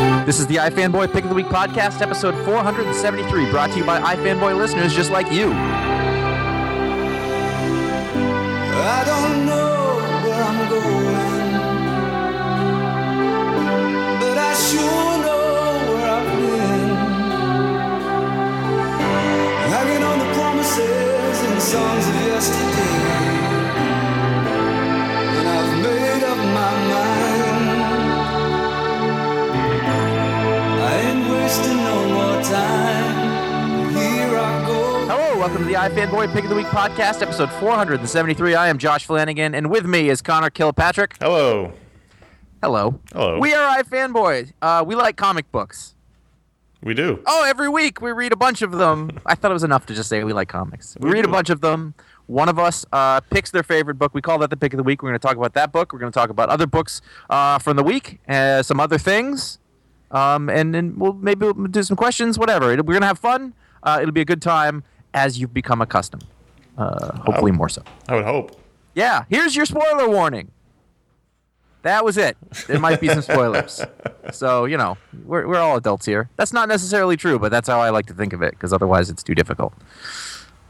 [0.00, 4.00] This is the iFanboy Pick of the Week podcast, episode 473, brought to you by
[4.00, 5.52] iFanboy listeners just like you.
[8.82, 11.52] I don't know where I'm going,
[14.20, 16.96] but I sure know where I've been.
[19.68, 23.04] Hanging on the promises and songs of yesterday,
[25.36, 27.29] and I've made up my mind.
[35.40, 38.54] Welcome to the iFanboy Pick of the Week podcast, episode 473.
[38.54, 41.16] I am Josh Flanagan, and with me is Conor Kilpatrick.
[41.18, 41.72] Hello.
[42.62, 43.00] Hello.
[43.10, 43.38] Hello.
[43.38, 44.52] We are iFanboy.
[44.60, 45.94] Uh, we like comic books.
[46.82, 47.22] We do.
[47.24, 49.18] Oh, every week we read a bunch of them.
[49.24, 50.94] I thought it was enough to just say we like comics.
[51.00, 51.94] We, We read a bunch of them.
[52.26, 54.12] One of us uh, picks their favorite book.
[54.12, 55.02] We call that the pick of the week.
[55.02, 55.94] We're going to talk about that book.
[55.94, 57.00] We're going to talk about other books
[57.30, 59.58] uh, from the week, uh, some other things,
[60.10, 62.38] um, and then we'll maybe we'll do some questions.
[62.38, 62.66] Whatever.
[62.66, 63.54] We're going to have fun.
[63.82, 64.84] Uh, it'll be a good time
[65.14, 66.24] as you've become accustomed.
[66.78, 67.82] Uh, hopefully, more so.
[68.08, 68.58] I would hope.
[68.94, 69.24] Yeah.
[69.28, 70.50] Here's your spoiler warning.
[71.82, 72.36] That was it.
[72.66, 73.82] There might be some spoilers.
[74.32, 76.28] So, you know, we're, we're all adults here.
[76.36, 79.10] That's not necessarily true, but that's how I like to think of it, because otherwise
[79.10, 79.72] it's too difficult.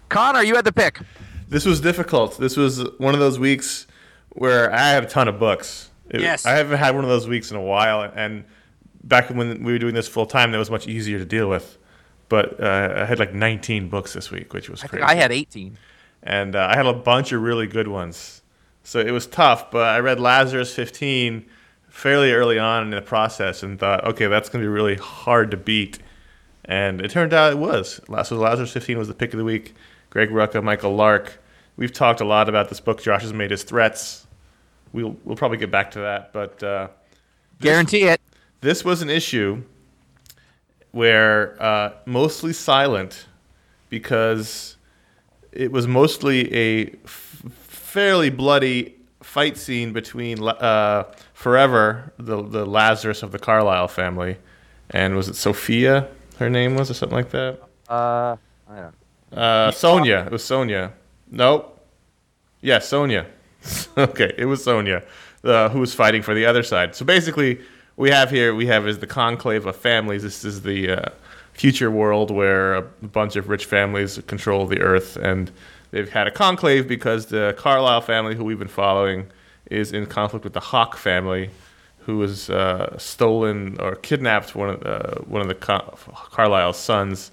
[0.08, 1.00] Conor, you had the pick.
[1.48, 2.38] This was difficult.
[2.38, 3.86] This was one of those weeks
[4.30, 5.90] where I have a ton of books.
[6.08, 6.46] It- Yes.
[6.46, 8.44] I haven't had one of those weeks in a while, and
[9.04, 11.76] back when we were doing this full time, that was much easier to deal with.
[12.30, 15.02] But uh, I had like 19 books this week, which was I crazy.
[15.02, 15.76] I had 18.
[16.22, 18.40] and uh, I had a bunch of really good ones.
[18.82, 21.44] So it was tough, but I read Lazarus 15
[21.88, 25.50] fairly early on in the process and thought, okay, that's going to be really hard
[25.50, 25.98] to beat.
[26.64, 28.00] And it turned out it was.
[28.24, 29.74] So Lazarus 15 was the pick of the week.
[30.08, 31.42] Greg Rucka, Michael Lark.
[31.76, 33.02] We've talked a lot about this book.
[33.02, 34.26] Josh has made his threats.
[34.92, 36.88] We'll, we'll probably get back to that, but uh,
[37.60, 38.20] Guarantee it.
[38.60, 39.62] this was an issue
[40.92, 43.26] where uh, mostly silent
[43.88, 44.76] because
[45.52, 51.04] it was mostly a f- fairly bloody fight scene between uh,
[51.34, 54.36] Forever, the the Lazarus of the Carlyle family,
[54.90, 56.06] and was it Sophia?
[56.38, 57.60] Her name was or something like that.
[57.88, 58.36] Uh,
[58.68, 59.38] I don't.
[59.38, 60.24] Uh, Sonia.
[60.26, 60.92] It was Sonia.
[61.30, 61.78] Nope.
[62.60, 63.26] Yeah, Sonia.
[63.96, 65.02] okay, it was Sonia,
[65.44, 66.94] uh, who was fighting for the other side.
[66.94, 67.60] So basically,
[68.00, 70.22] we have here we have is the conclave of families.
[70.22, 71.10] This is the uh,
[71.52, 75.50] future world where a bunch of rich families control the earth, and
[75.90, 79.26] they've had a conclave because the Carlyle family, who we've been following,
[79.66, 81.50] is in conflict with the Hock family,
[81.98, 85.92] who has uh, stolen or kidnapped one of the, one of the Car-
[86.30, 87.30] Carlyle's sons,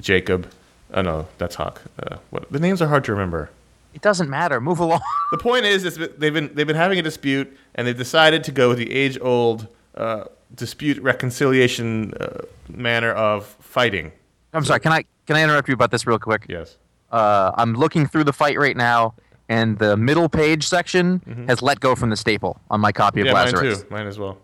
[0.00, 0.50] Jacob.
[0.94, 1.82] Oh no, that's Hock.
[2.02, 3.50] Uh, what, the names are hard to remember.
[3.92, 4.58] It doesn't matter.
[4.58, 5.00] Move along.
[5.32, 8.52] The point is, is they've been they've been having a dispute, and they've decided to
[8.52, 10.24] go with the age old uh,
[10.54, 14.12] dispute reconciliation uh, manner of fighting.
[14.52, 14.80] I'm sorry.
[14.80, 16.46] Can I can I interrupt you about this real quick?
[16.48, 16.76] Yes.
[17.10, 19.14] Uh, I'm looking through the fight right now,
[19.48, 23.26] and the middle page section has let go from the staple on my copy of
[23.26, 23.36] Mm-hmm.
[23.36, 23.82] Yeah, mine Lazarus.
[23.82, 23.88] too.
[23.90, 24.38] Mine as well.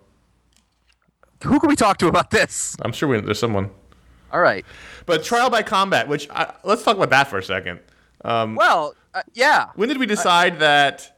[1.44, 2.76] Who can we talk to about this?
[2.81, 3.70] I'm sure we, there's someone.
[4.32, 4.64] All right.
[5.06, 7.81] But trial by combat, which I, let's talk about that for a second.
[8.25, 9.69] Um, Well, uh, yeah.
[9.75, 11.13] when did we decide that?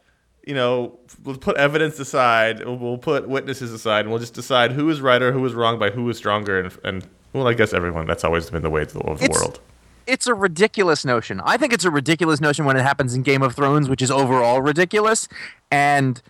[0.47, 4.89] You know, we'll put evidence aside, we'll, put witnesses aside, and we'll just decide who
[4.91, 7.73] is right or who is wrong by who is stronger, and, and well, I guess
[7.75, 8.07] everyone.
[8.07, 9.61] That's always been the way of the, of the It's- world.
[10.07, 11.41] It's a ridiculous notion.
[11.45, 14.09] I think it's a ridiculous notion when it happens in Game of Thrones, which is
[14.09, 15.27] overall ridiculous.
[15.69, 16.23] And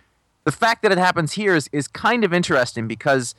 [0.45, 3.35] the fact that it happens here is, is kind of interesting because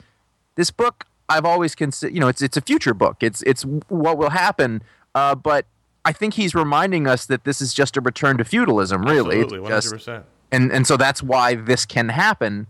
[0.53, 3.17] this book I've always considered, you know, it's it's a future book.
[3.21, 4.83] It's it's what will happen.
[5.15, 5.65] Uh, but
[6.05, 9.37] I think he's reminding us that this is just a return to feudalism, really.
[9.39, 10.25] Absolutely, one hundred just- percent.
[10.51, 12.67] And and so that's why this can happen.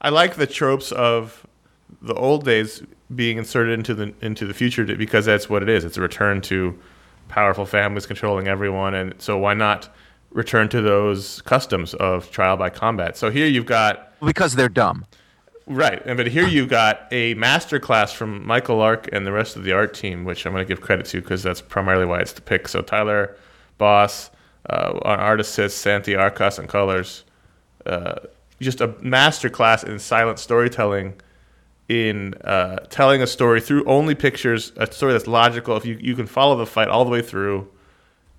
[0.00, 1.46] I like the tropes of
[2.02, 2.82] the old days
[3.14, 5.84] being inserted into the into the future because that's what it is.
[5.84, 6.78] It's a return to
[7.28, 9.88] powerful families controlling everyone, and so why not
[10.30, 13.16] return to those customs of trial by combat?
[13.16, 15.06] So here you've got Because they're dumb.
[15.66, 19.56] right, and but here you've got a master class from Michael Lark and the rest
[19.56, 22.20] of the art team, which I'm going to give credit to because that's primarily why
[22.20, 22.68] it's the pick.
[22.68, 23.36] So Tyler
[23.78, 24.30] Boss,
[24.68, 27.24] uh, our art assist, Santi Arcas on colors
[27.86, 28.16] uh,
[28.60, 31.14] just a master class in silent storytelling
[31.88, 35.76] in uh, telling a story through only pictures a story that's logical.
[35.76, 37.68] If you, you can follow the fight all the way through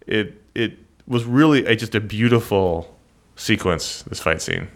[0.06, 0.78] it it
[1.08, 2.98] was really a, just a beautiful
[3.36, 4.68] sequence this fight scene.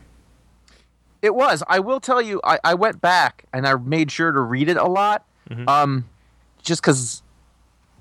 [1.21, 1.63] It was.
[1.67, 4.77] I will tell you, I, I went back and I made sure to read it
[4.77, 5.25] a lot,
[5.67, 6.09] um,
[6.63, 7.21] just because,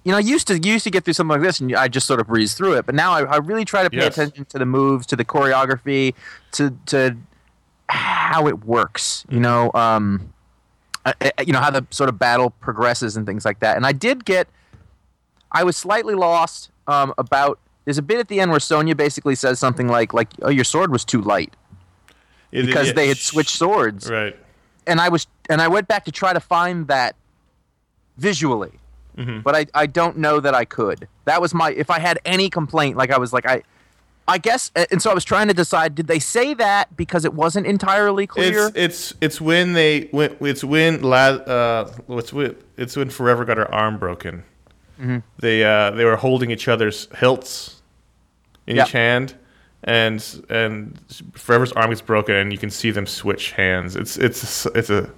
[0.04, 2.06] you know, I used to used to get through something like this and I just
[2.06, 2.86] sort of breeze through it.
[2.86, 4.16] But now I, I really try to pay Yes.
[4.16, 6.14] attention to the moves, to the choreography,
[6.52, 7.16] to to
[7.88, 9.24] how it works.
[9.28, 10.32] You know, um,
[11.04, 13.76] I- I- you know how the sort of battle progresses and things like that.
[13.76, 14.48] And I did get,
[15.52, 17.58] I was slightly lost um, about.
[17.84, 20.64] There's a bit at the end where Sonya basically says something like, like, "Oh, your
[20.64, 21.54] sword was too light."
[22.52, 24.36] It- because it- they had switched swords right
[24.86, 27.14] and i was and i went back to try to find that
[28.16, 28.72] visually
[29.20, 29.40] Mm-hmm.
[29.40, 32.48] but I, I don't know that i could that was my if i had any
[32.48, 33.62] complaint like i was like i
[34.26, 37.34] i guess and so i was trying to decide did they say that because it
[37.34, 42.56] wasn't entirely clear it's it's it's when they when it's when La, uh it's when
[42.78, 44.44] it's when forever got her arm broken
[45.00, 45.18] Mm-hmm.
[45.38, 47.80] they uh they were holding each other's hilts
[48.66, 48.84] in Yeah.
[48.84, 49.34] each hand
[49.82, 50.98] and and
[51.34, 55.10] forever's arm gets broken and you can see them switch hands it's it's it's a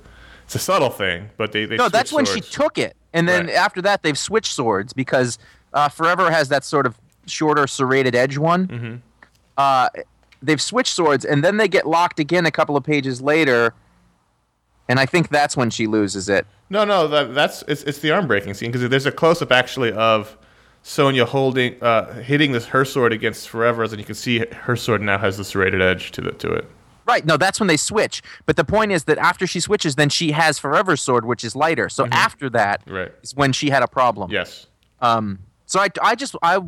[0.45, 3.47] it's a subtle thing but they, they no that's when she took it and then
[3.47, 3.55] Right.
[3.55, 5.39] after that they've switched swords because
[5.75, 8.95] uh, forever has that sort of shorter serrated edge one Mm-hmm.
[9.57, 9.89] uh,
[10.43, 13.75] they've switched swords and then they get locked again a couple of pages later
[14.89, 18.11] and i think that's when she loses it No, no, that, that's it's, it's the
[18.11, 20.37] arm breaking scene because there's a close up actually of
[20.85, 25.01] Sonya holding, uh, hitting this her sword against Forever's, and you can see her sword
[25.01, 26.69] now has the serrated edge to the to it.
[27.07, 27.25] Right.
[27.25, 28.23] No, that's when they switch.
[28.47, 31.57] But the point is that after she switches, then she has Forever sword, which is
[31.57, 31.89] lighter.
[31.89, 32.97] So after that is Mm-hmm.
[32.97, 33.13] Right.
[33.35, 34.31] when she had a problem.
[34.31, 34.67] Yes.
[35.01, 35.41] Um.
[35.67, 36.61] So I, I just I,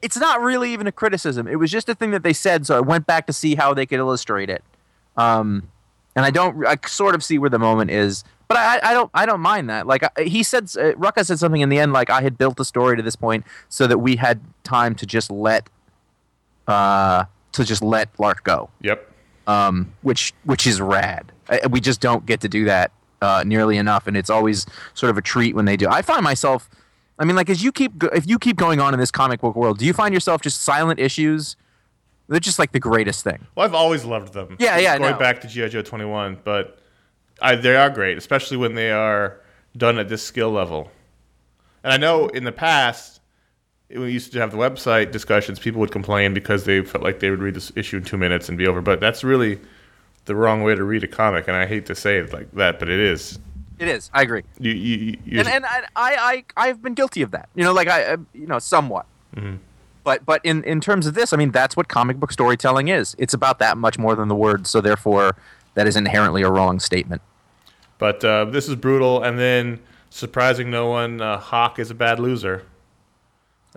[0.00, 1.46] it's not really even a criticism.
[1.48, 2.66] It was just a thing that they said.
[2.66, 4.62] So I went back to see how they could illustrate it.
[5.16, 5.68] Um,
[6.14, 6.64] and I don't.
[6.66, 9.10] I sort of see where the moment is, but I, I don't.
[9.12, 9.86] I don't mind that.
[9.86, 11.92] Like I, he said, uh, Rucka said something in the end.
[11.92, 15.06] Like I had built the story to this point so that we had time to
[15.06, 15.68] just let
[16.66, 19.10] uh, to just let Lark go, Yep.
[19.48, 21.32] Um, which which is rad.
[21.48, 25.10] I, we just don't get to do that uh, nearly enough, and it's always sort
[25.10, 25.88] of a treat when they do.
[25.88, 26.68] I find myself,
[27.18, 29.56] I mean, like as you keep if you keep going on in this comic book
[29.56, 31.56] world, do you find yourself just silent issues?
[32.28, 33.46] They're just like the greatest thing.
[33.54, 34.56] Well, I've always loved them.
[34.60, 35.18] Yeah, yeah, Going no.
[35.18, 36.78] back to GI Joe 21, but
[37.40, 39.40] I, they are great, especially when they are
[39.74, 40.90] done at this skill level.
[41.82, 43.17] And I know in the past,
[43.90, 47.30] we used to have the website discussions, people would complain because they felt like they
[47.30, 48.80] would read this issue in two minutes and be over.
[48.82, 49.58] But that's really
[50.26, 52.78] the wrong way to read a comic, and I hate to say it like that,
[52.78, 53.38] but it is.
[53.78, 54.10] It is.
[54.12, 54.42] I agree.
[54.58, 57.48] You, you, you, and and I, I I I've been guilty of that.
[57.54, 59.06] You know, like I, you know, somewhat.
[60.04, 63.14] But but in in terms of this, I mean, that's what comic book storytelling is.
[63.18, 64.68] It's about that much more than the words.
[64.68, 65.36] So therefore,
[65.74, 67.22] that is inherently a wrong statement.
[67.98, 69.78] but uh, this is brutal, and then
[70.10, 72.64] surprising no one, uh, Hock is a bad loser.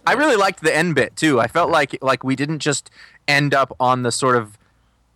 [0.06, 1.40] I really liked the end bit too.
[1.40, 2.90] I felt like like we didn't just
[3.28, 4.58] end up on the sort of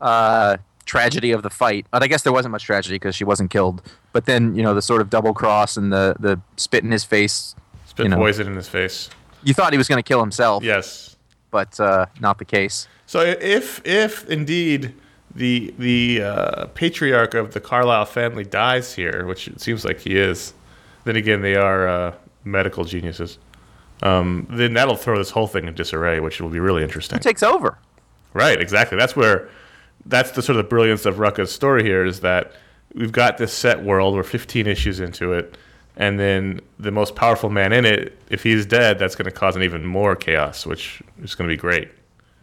[0.02, 1.86] uh, tragedy of the fight.
[1.92, 3.82] But I guess there wasn't much tragedy because she wasn't killed.
[4.14, 7.04] But then you know the sort of double cross and the the spit in his
[7.04, 7.56] face.
[7.86, 8.18] Spit You know.
[8.18, 9.10] poison in his face.
[9.44, 11.16] You thought he was going to kill himself, Yes.
[11.52, 12.88] but uh, not the case.
[13.06, 14.94] So if if indeed
[15.36, 20.18] the the uh, patriarch of the Carlyle family dies here, which it seems like he
[20.18, 20.54] is,
[21.04, 22.14] then again they are uh,
[22.44, 23.38] medical geniuses.
[24.04, 27.18] Um, then that'll throw this whole thing in disarray, which will be really interesting.
[27.18, 27.78] Who takes over?
[28.34, 28.98] Right, exactly.
[28.98, 29.50] That's where
[30.06, 32.52] that's the sort of brilliance of Rucka's story here is that
[32.94, 35.58] we've got this set world, we're 15 issues into it,
[35.98, 39.56] and then the most powerful man in it, if he's dead, that's going to cause
[39.56, 41.90] an even more chaos, which is going to be great.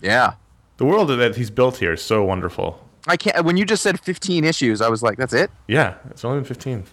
[0.00, 0.34] Yeah.
[0.78, 2.82] The world that he's built here is so wonderful.
[3.06, 3.44] I can't.
[3.44, 6.44] When you just said 15 issues, I was like, "That's it." Yeah, it's only been
[6.46, 6.84] 15.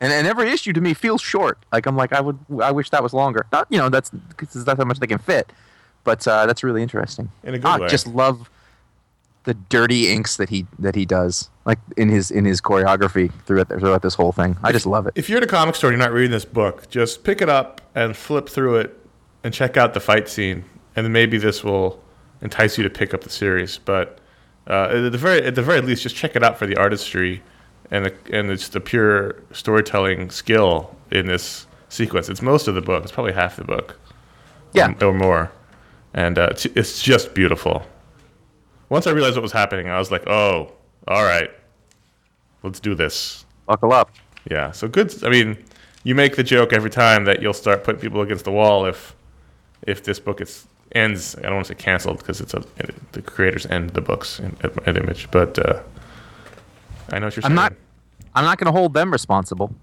[0.00, 1.58] And, and every issue to me feels short.
[1.72, 3.46] Like I'm like, I would, I wish that was longer.
[3.50, 5.52] Not, you know, that's because there's not that much they can fit.
[6.04, 7.30] But uh, that's really interesting.
[7.42, 7.88] In a good I way.
[7.88, 8.50] just love
[9.46, 13.68] the dirty inks that he that he does, like in his in his choreography throughout
[13.68, 14.56] throughout this whole thing.
[14.62, 15.14] I just love it.
[15.16, 17.48] If you're at a comic store and you're not reading this book, just pick it
[17.48, 18.98] up and flip through it
[19.42, 22.02] and check out the fight scene, and then maybe this will
[22.42, 23.78] entice you to pick up the series.
[23.78, 24.18] But
[24.68, 27.42] uh, at the very at the very least, just check it out for the artistry
[27.90, 32.28] and the, and it's the pure storytelling skill in this sequence.
[32.28, 33.02] It's most of the book.
[33.02, 33.98] It's probably half the book.
[34.72, 34.94] Yeah.
[35.00, 35.52] or, or more,
[36.12, 37.86] and uh, it's, it's just beautiful.
[38.88, 40.72] Once I realized what was happening, I was like, "Oh,
[41.08, 41.50] all right,
[42.62, 44.10] let's do this." Buckle up.
[44.50, 44.70] Yeah.
[44.72, 45.24] So good.
[45.24, 45.56] I mean,
[46.04, 49.14] you make the joke every time that you'll start putting people against the wall if
[49.86, 51.36] if this book is ends.
[51.36, 52.62] I don't want to say canceled because it's a
[53.12, 55.82] the creators end the books in, at, at Image, but uh,
[57.10, 57.50] I know what you're saying.
[57.52, 57.72] I'm not.
[58.34, 59.74] I'm not going to hold them responsible.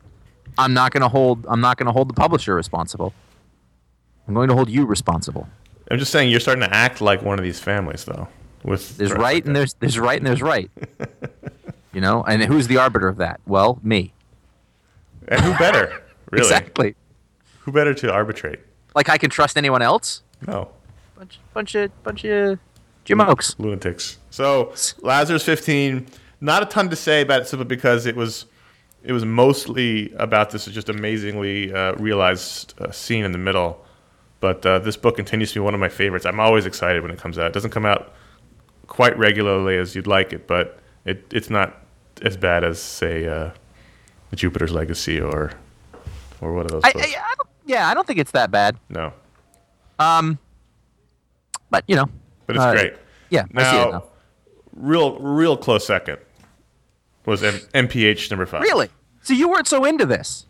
[0.58, 1.46] I'm not going to hold.
[1.50, 3.13] I'm not going to hold the publisher responsible.
[4.27, 5.48] I'm going to hold you responsible.
[5.89, 8.27] I'm just saying you're starting to act like one of these families, though.
[8.63, 9.60] With There's right like and that.
[9.60, 10.72] there's there's right and there's right.
[11.94, 13.42] you know, and who's the arbiter of that?
[13.46, 14.13] Well, me.
[15.27, 16.00] and who better?
[16.32, 16.46] Really?
[16.48, 16.96] Exactly.
[17.60, 18.60] Who better to arbitrate?
[18.96, 20.24] Like I can trust anyone else?
[20.48, 20.70] No.
[21.15, 22.58] Bunch bunch of bunch of
[23.06, 23.53] jamokes.
[23.60, 24.18] lunatics.
[24.32, 26.08] So Lazarus 15,
[26.44, 28.46] not a ton to say about it simply because it was
[29.02, 33.84] it was mostly about this just amazingly uh, realized uh, scene in the middle.
[34.40, 36.26] But uh, this book continues to be one of my favorites.
[36.26, 37.48] I'm always excited when it comes out.
[37.48, 38.14] It doesn't come out
[38.88, 41.82] quite regularly as you'd like it, but it, it's not
[42.22, 43.52] as bad as say uh,
[44.36, 45.52] Jupiter's Legacy or
[46.42, 46.84] or what are those?
[46.84, 46.90] I?
[46.90, 48.78] I, I don't, yeah, I don't think it's that bad.
[48.90, 49.14] no,
[50.00, 50.38] Um,
[51.70, 52.10] but you know,
[52.48, 52.94] but it's uh, great.
[53.30, 54.04] Yeah, I see it Now, now.
[54.76, 56.18] real real close second
[57.25, 58.62] was M- MPH number five.
[58.62, 58.89] Really?
[59.22, 60.46] So you weren't so into this?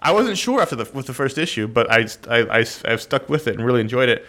[0.00, 3.28] I wasn't sure after the with the first issue, but I I, I have stuck
[3.28, 4.26] with it and really enjoyed it.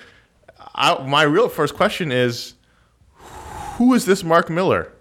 [0.73, 2.55] I, my real first question is,
[3.77, 4.91] who is this Mark Millar?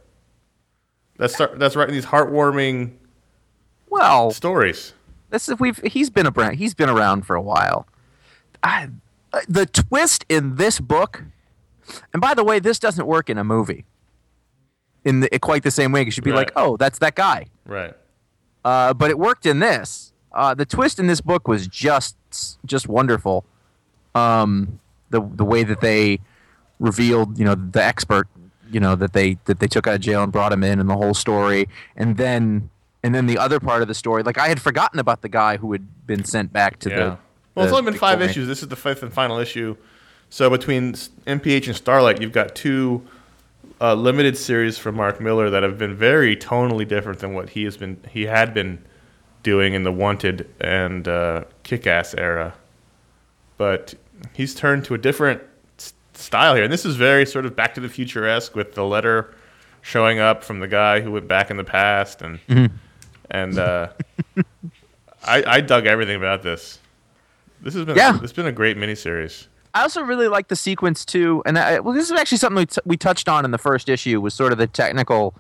[1.17, 2.93] That's that's writing these heartwarming
[3.89, 4.95] Well, stories.
[5.31, 6.55] this is we've he's been around.
[6.57, 7.87] He's been around for a while.
[8.63, 8.89] I,
[9.33, 11.23] uh, the twist in this book,
[12.13, 13.85] and by the way, this doesn't work in a movie.
[15.05, 17.95] In the, quite the same way, because you'd be like, "Oh, that's that guy." Right.
[18.65, 20.13] Uh, but it worked in this.
[20.33, 22.17] Uh, the twist in this book was just
[22.65, 23.45] just wonderful.
[24.15, 24.81] Um,
[25.11, 26.21] the the way that they
[26.81, 28.29] revealed, you know, the expert,
[28.71, 30.89] you know, that they that they took out of jail and brought him in, and
[30.89, 32.71] the whole story, and then
[33.03, 34.23] and then the other part of the story.
[34.23, 36.97] Like I had forgotten about the guy who had been sent back to Yeah.
[36.97, 37.19] the.
[37.55, 38.49] well, it's the only been five issues.
[38.49, 39.77] This is the fifth and final issue.
[40.31, 43.03] So between S- MPH and Starlight, you've got two
[43.81, 47.65] uh, limited series from Mark Millar that have been very tonally different than what he
[47.65, 48.85] has been he had been
[49.43, 52.55] doing in the Wanted and uh, Kick-Ass era.
[53.59, 53.95] But
[54.33, 55.43] he's turned to a different
[55.79, 58.75] s- style here, and this is very sort of Back to the Future esque with
[58.75, 59.35] the letter
[59.83, 62.41] showing up from the guy who went back in the past, and
[63.31, 63.89] and uh,
[65.25, 66.79] I, I dug everything about this.
[67.61, 68.13] This has been Yeah.
[68.13, 69.47] this has been a great miniseries.
[69.75, 72.67] I also really like the sequence too, and I, well, this is actually something we,
[72.67, 75.35] t- we touched on in the first issue was sort of the technical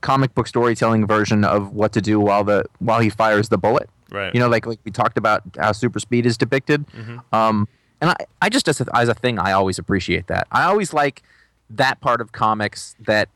[0.00, 3.88] comic book storytelling version of what to do while the while he fires the bullet.
[4.10, 4.32] Right.
[4.34, 6.84] You know, like like we talked about how super speed is depicted.
[7.32, 7.68] Um,
[8.00, 10.46] and I, I just as a, as a thing, I always appreciate that.
[10.50, 11.22] I always like
[11.70, 13.28] that part of comics that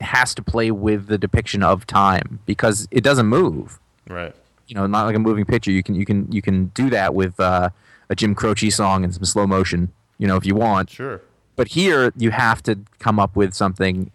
[0.00, 4.34] has to play with the depiction of time because it doesn't move Right.
[4.66, 5.70] you know, not like a moving picture.
[5.70, 7.70] You can you can you can do that with uh,
[8.08, 10.90] a Jim Croce song and some slow motion, you know, if you want.
[10.90, 11.20] Sure.
[11.56, 14.10] But here you have to come up with something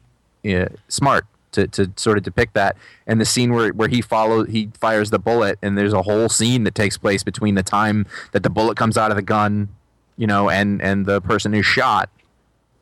[0.46, 2.75] uh, smart to, to sort of depict that.
[3.08, 6.29] And the scene where, where he follows, he fires the bullet, and there's a whole
[6.29, 9.69] scene that takes place between the time that the bullet comes out of the gun,
[10.17, 12.10] you know, and and the person is shot.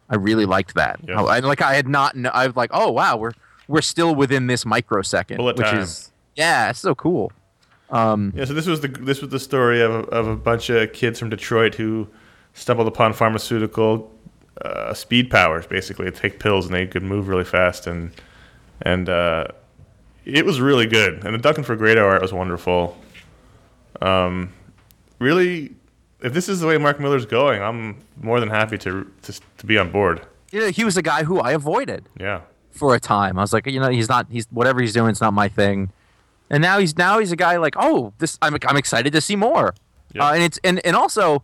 [0.10, 1.00] I really liked that.
[1.08, 1.18] Yes.
[1.20, 2.16] I like I had not.
[2.34, 3.34] I was like, oh wow, we're
[3.68, 5.80] we're still within this microsecond, Bullet which time.
[5.80, 7.32] is yeah, it's so cool.
[7.90, 10.92] Yeah, so this was the this was the story of a, of a bunch of
[10.94, 12.08] kids from Detroit who
[12.54, 14.12] stumbled upon pharmaceutical
[14.62, 15.66] uh, speed powers.
[15.68, 18.12] Basically, they take pills and they could move really fast, and
[18.82, 19.46] and uh,
[20.26, 21.24] it was really good.
[21.26, 22.98] And the Duncan Fegredo art was wonderful.
[24.02, 24.54] Um,
[25.20, 25.76] really,
[26.22, 29.66] if this is the way Mark Millar's going, I'm more than happy to to, to
[29.66, 30.26] be on board.
[30.52, 32.42] You know, he was a guy who I avoided Yeah,
[32.72, 33.38] for a time.
[33.38, 34.28] I was like, you know, he's not.
[34.30, 35.10] He's whatever he's doing.
[35.10, 35.92] It's not my thing.
[36.50, 38.38] And now he's now he's a guy like, oh, this.
[38.42, 39.74] I'm I'm excited to see more.
[40.14, 40.26] Yeah.
[40.28, 41.44] Uh, and it's and and also,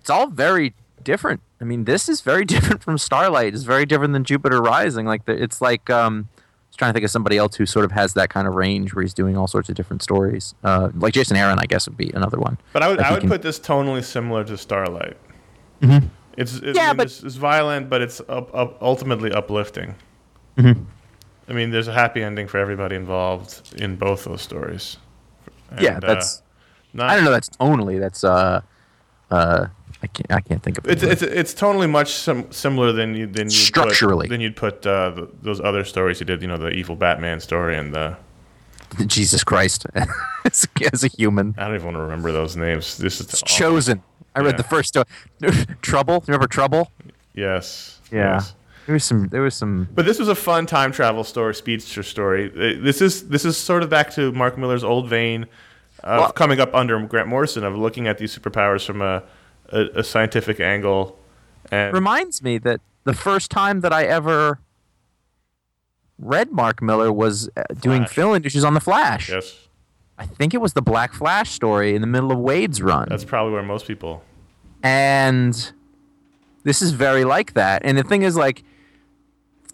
[0.00, 1.40] it's all very different.
[1.60, 3.54] I mean, this is very different from Starlight.
[3.54, 5.06] It's very different than Jupiter Rising.
[5.06, 7.84] Like the, it's like um, I was trying to think of somebody else who sort
[7.86, 10.54] of has that kind of range where he's doing all sorts of different stories.
[10.62, 12.58] Uh, like Jason Aaron, I guess would be another one.
[12.74, 15.16] but I would I would can- put this tonally similar to Starlight.
[16.36, 19.94] It's, it's Yeah, I mean, but- it's, it's violent, but it's up, up, ultimately uplifting.
[20.58, 20.82] Mm-hmm.
[21.48, 24.96] I mean, there's a happy ending for everybody involved in both those stories.
[25.78, 26.42] yeah, And, uh, that's.
[26.92, 27.30] not, I don't know.
[27.32, 28.00] That's tonally.
[28.00, 28.62] That's uh,
[29.30, 29.66] uh,
[30.02, 30.32] I can't.
[30.32, 30.92] I can't think of it.
[31.02, 34.26] It's it's it's totally much sim- similar than you than you Structurally.
[34.26, 36.40] put, than you'd put uh, the, those other stories you did.
[36.42, 38.16] You know, the evil Batman story and the
[39.06, 39.86] Jesus Christ,
[40.44, 41.54] as, a, as a human.
[41.58, 42.96] I don't even want to remember those names.
[42.98, 43.42] This is.
[43.42, 44.02] Chosen.
[44.36, 44.56] I read Yeah.
[44.58, 45.06] the first story.
[45.82, 46.22] Trouble.
[46.26, 46.90] Remember Trouble?
[47.34, 48.00] Yes.
[48.12, 48.54] yes.
[48.86, 49.28] There was some.
[49.28, 49.88] There was some.
[49.94, 52.50] But this was a fun time travel story, speedster story.
[52.50, 55.46] Uh, This is this is sort of back to Mark Millar's old vein
[56.02, 59.22] of Well- coming up under Grant Morrison of looking at these superpowers from a
[59.70, 61.18] a, a scientific angle.
[61.70, 64.58] And Reminds me that the first time that I ever
[66.18, 68.14] read Mark Miller was uh, doing Flash.
[68.14, 69.30] fill-in issues on the Flash.
[69.30, 69.66] yes,
[70.18, 73.08] I think it was the Black Flash story in the middle of Waid's run.
[73.08, 74.22] that's probably where most people.
[74.82, 75.72] and
[76.62, 77.82] this is very like that.
[77.84, 78.62] And the thing is, like,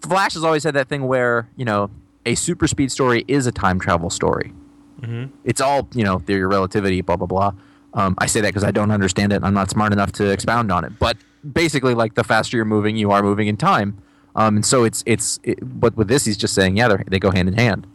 [0.03, 1.91] Flash has always had that thing where you know
[2.27, 4.53] a super speed story is a time travel story.
[5.01, 5.35] Mm-hmm.
[5.45, 7.53] It's all you know, theory of relativity, blah blah blah.
[7.95, 9.43] Um, I say that because I don't understand it.
[9.43, 10.99] I'm not smart enough to expound on it.
[10.99, 11.17] But
[11.53, 14.01] basically, like the faster you're moving, you are moving in time.
[14.37, 15.41] Um, and so it's it's.
[15.43, 17.87] It, but with this, he's just saying, yeah, they're- go hand in hand,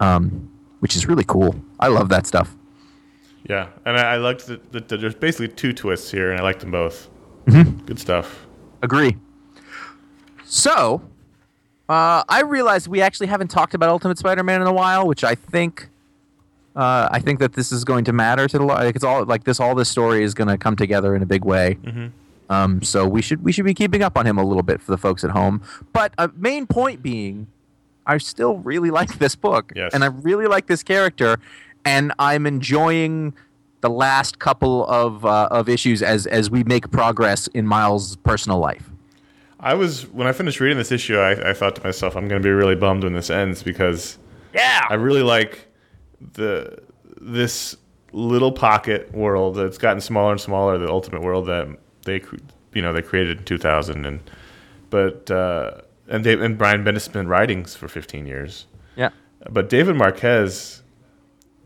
[0.00, 1.54] um, which is really cool.
[1.80, 2.54] I love that stuff.
[3.48, 6.60] Yeah, and I, I liked that, that there's basically two twists here, and I liked
[6.60, 7.10] them both.
[7.46, 7.84] Mm-hmm.
[7.84, 8.46] Good stuff.
[8.82, 9.16] Agree.
[10.46, 11.02] So,
[11.88, 15.34] uh, I realize we actually haven't talked about Ultimate Spider-Man in a while, which I
[15.34, 15.88] think,
[16.76, 18.64] uh, I think that this is going to matter to the.
[18.64, 19.60] Like it's all like this.
[19.60, 21.78] All this story is going to come together in a big way.
[22.50, 24.90] Um, so we should we should be keeping up on him a little bit for
[24.90, 25.62] the folks at home.
[25.92, 27.46] But uh, main point being,
[28.06, 29.92] I still really like this book, Yes.
[29.94, 31.38] and I really like this character,
[31.84, 33.34] and I'm enjoying
[33.80, 38.58] the last couple of uh, of issues as as we make progress in Miles' personal
[38.58, 38.90] life.
[39.64, 42.40] I was when I finished reading this issue, I, I thought to myself, I'm going
[42.40, 44.18] to be really bummed when this ends because
[44.52, 44.86] Yeah.
[44.88, 45.66] I really like
[46.34, 46.78] the
[47.20, 47.76] this
[48.12, 50.78] little pocket world that's gotten smaller and smaller.
[50.78, 51.66] The ultimate world that
[52.04, 52.22] they
[52.74, 54.20] you know they created in 2000, and
[54.90, 58.66] but uh, and they and Brian Bendis has been writing for 15 years.
[58.96, 59.10] yeah.
[59.50, 60.82] But David Marquez,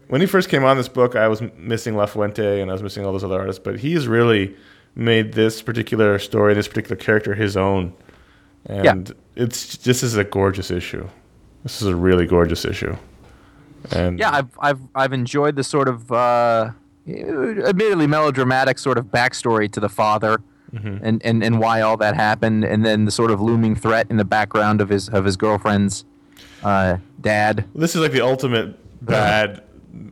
[0.08, 2.82] when he first came on this book, I was missing La Fuente and I was
[2.82, 3.60] missing all those other artists.
[3.62, 4.56] But he's really
[4.98, 7.94] made this particular story, this particular character, his own.
[8.66, 11.08] And it's this is a gorgeous issue.
[11.62, 12.96] This is a really gorgeous issue.
[13.92, 16.72] And Yeah, I've I've I've enjoyed the sort of uh,
[17.08, 22.64] admittedly melodramatic sort of backstory to the father, and, and and why all that happened,
[22.64, 26.04] and then the sort of looming threat in the background of his of his girlfriend's
[26.62, 27.64] uh, dad.
[27.74, 29.62] this is like the ultimate bad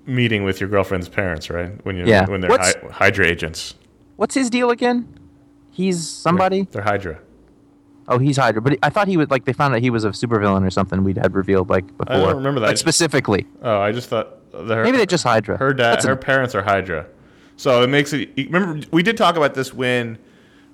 [0.06, 1.84] meeting with your girlfriend's parents, right?
[1.84, 2.26] When you Yeah.
[2.30, 3.74] when they're hy- Hydra agents.
[4.16, 5.08] What's his deal again?
[5.70, 6.66] He's somebody.
[6.70, 7.20] They're Hydra.
[8.08, 8.62] Oh, he's Hydra.
[8.62, 11.04] But I thought he was like they found out he was a supervillain or something.
[11.04, 12.14] We'd had revealed like before.
[12.14, 12.68] I don't remember that.
[12.68, 13.46] Like specifically.
[13.62, 15.58] Oh, I just thought the, Maybe they just Hydra.
[15.58, 17.06] her dad, That's a- her parents are Hydra,
[17.56, 18.30] so it makes it.
[18.36, 20.18] Remember, we did talk about this when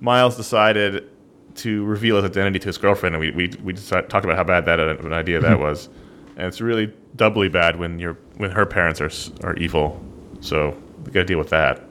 [0.00, 1.08] Miles decided
[1.56, 4.44] to reveal his identity to his girlfriend, and we we we decided, talked about how
[4.44, 5.88] bad that of an idea that was,
[6.36, 9.10] and it's really doubly bad when your when her parents are
[9.44, 10.00] are evil.
[10.40, 11.82] So we got to deal with that.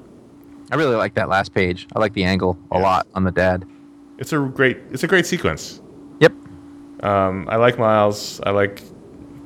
[0.71, 1.87] I really like that last page.
[1.95, 3.65] I like the angle a lot on the dad.
[4.17, 5.81] It's a great it's a great sequence.
[6.19, 6.33] Yep.
[7.03, 8.39] Um, I like Miles.
[8.43, 8.81] I like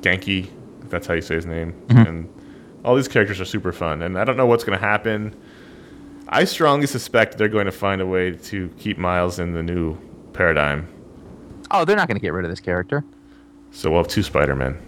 [0.02, 0.48] Genki,
[0.82, 1.72] if that's how you say his name.
[1.88, 1.98] Mm-hmm.
[2.06, 2.28] And
[2.84, 4.02] all these characters are super fun.
[4.02, 5.34] And I don't know what's going to happen.
[6.28, 9.96] I strongly suspect they're going to find a way to keep Miles in the new
[10.32, 10.86] paradigm.
[11.70, 13.04] Oh, they're not going to get rid of this character.
[13.70, 14.78] So we'll have two Spider-Men.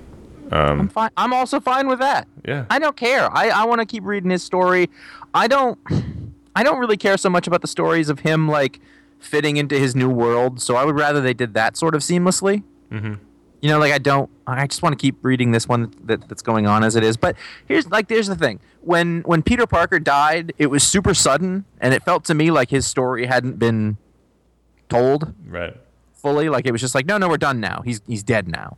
[0.52, 1.10] Um, I'm fine.
[1.16, 2.26] I'm also fine with that.
[2.46, 2.64] yeah.
[2.70, 3.28] I don't care.
[3.36, 4.88] I, I want to keep reading his story.
[5.34, 5.78] I don't
[6.58, 8.80] I don't really care so much about the stories of him like
[9.20, 10.60] fitting into his new world.
[10.60, 12.62] So I would rather they did that sort of seamlessly.
[12.90, 13.14] Mm-hmm.
[13.60, 14.28] You know, like I don't.
[14.46, 17.16] I just want to keep reading this one that, that's going on as it is.
[17.16, 18.58] But here's like here's the thing.
[18.80, 22.70] When when Peter Parker died, it was super sudden, and it felt to me like
[22.70, 23.96] his story hadn't been
[24.88, 25.76] told Right.
[26.14, 26.48] fully.
[26.48, 27.82] Like it was just like, no, no, we're done now.
[27.84, 28.76] He's he's dead now.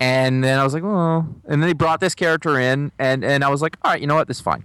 [0.00, 1.26] And then I was like, oh.
[1.46, 4.06] And then they brought this character in, and and I was like, all right, you
[4.06, 4.28] know what?
[4.28, 4.64] This is fine.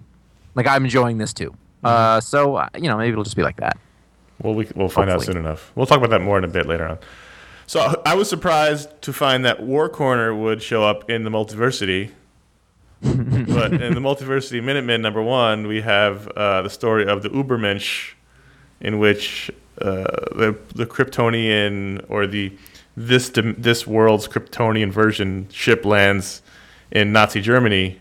[0.56, 1.56] Like I'm enjoying this too.
[1.84, 3.78] Uh, so uh, you know, maybe it'll just be like that.
[4.42, 5.72] Well, we, we'll find out soon enough.
[5.76, 7.00] We'll talk about that more in a bit later on.
[7.66, 12.12] So I was surprised to find that War Corner would show up in the Multiversity.
[13.02, 18.14] but in the Multiversity Minutemen number one, we have uh, the story of the Ubermensch,
[18.80, 20.04] in which uh,
[20.36, 22.56] the the Kryptonian or the
[22.96, 26.42] this this world's Kryptonian version ship lands
[26.92, 28.00] in Nazi Germany,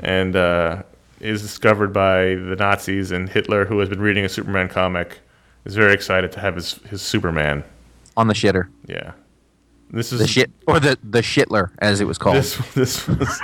[0.00, 0.82] and uh,
[1.24, 3.10] is discovered by the Nazis.
[3.10, 5.18] And Hitler, who has been reading a Superman comic,
[5.64, 7.64] is very excited to have his his Superman.
[8.16, 9.12] On the shitter, Yeah,
[9.90, 12.36] this is the shit or the the shitler as it was called.
[12.36, 13.40] this this was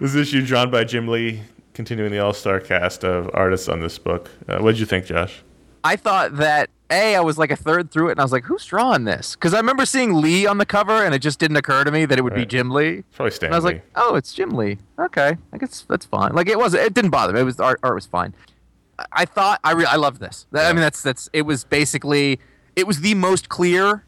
[0.00, 1.42] this issue drawn by Jim Lee,
[1.74, 4.30] continuing the all star cast of artists on this book.
[4.48, 5.42] Uh, what did you think, Josh?
[5.84, 8.44] I thought that a I was like a third through it, and I was like,
[8.44, 9.34] who's drawing this?
[9.34, 12.04] Because I remember seeing Lee on the cover, and it just didn't occur to me
[12.06, 13.04] that it would be Jim Lee.
[13.14, 13.72] Probably Stan And I was Lee.
[13.74, 14.78] like, oh, it's Jim Lee.
[14.98, 16.32] Okay, I guess that's fine.
[16.34, 17.40] Like it was, it didn't bother me.
[17.40, 17.78] It was art.
[17.82, 18.34] Art was fine.
[19.12, 20.46] I- thought I re- I loved this.
[20.52, 22.40] That, I mean, that's that's it was basically
[22.74, 24.04] it was the most clear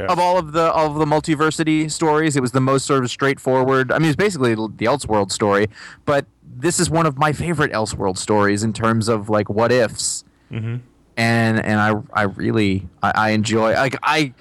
[0.00, 0.06] Yeah.
[0.06, 2.34] of all of the of the multiversity stories.
[2.36, 3.92] It was the most sort of straightforward.
[3.92, 5.66] I mean, it's basically the Elseworld story,
[6.06, 6.24] but
[6.56, 10.24] this is one of my favorite Elseworld stories in terms of like what ifs.
[10.50, 10.76] Mm-hmm.
[11.16, 14.34] And and I I really I, I enjoy like I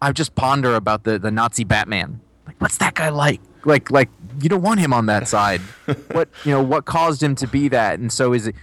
[0.00, 2.20] I just ponder about the the Nazi Batman.
[2.46, 3.40] Like, what's that guy like?
[3.64, 4.08] Like like
[4.40, 5.60] you don't want him on that side.
[6.12, 7.98] what you know what caused him to be that?
[7.98, 8.56] And so is it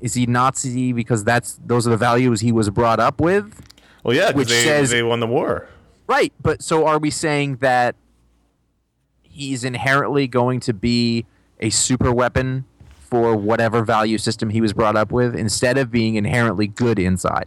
[0.00, 3.62] is he Nazi because that's those are the values he was brought up with?
[4.02, 5.68] Well, yeah, which they, says- they won the war.
[6.08, 7.96] Right, but so are we saying that
[9.22, 11.26] he's inherently going to be
[11.58, 12.64] a super weapon
[13.08, 17.46] for whatever value system he was brought up with instead of being inherently good inside?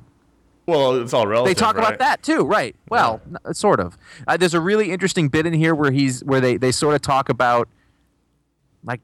[0.65, 1.55] Well, it's all relative.
[1.55, 1.87] They talk right?
[1.87, 2.75] about that too, right?
[2.89, 3.97] Well, n- sort of.
[4.27, 7.01] Uh, there's a really interesting bit in here where he's where they they sort of
[7.01, 7.67] talk about
[8.83, 9.01] like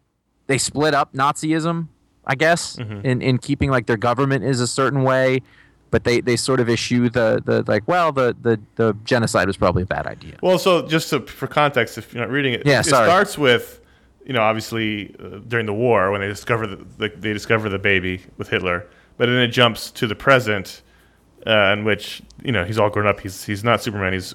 [0.47, 1.87] they split up Nazism,
[2.25, 3.05] I guess, Mm-hmm.
[3.05, 5.41] in in keeping like their government is a certain way,
[5.89, 9.57] but they they sort of issue the the like well the the the genocide was
[9.57, 10.37] probably a bad idea.
[10.43, 13.07] Well, so just to, for context, if you're not reading it, Yeah, it sorry.
[13.07, 13.79] starts with,
[14.25, 17.79] you know, obviously uh, during the war when they discover the, the they discover the
[17.79, 20.81] baby with Hitler, but then it jumps to the present,
[21.45, 23.19] uh, in which you know he's all grown up.
[23.19, 24.13] He's he's not Superman.
[24.13, 24.33] He's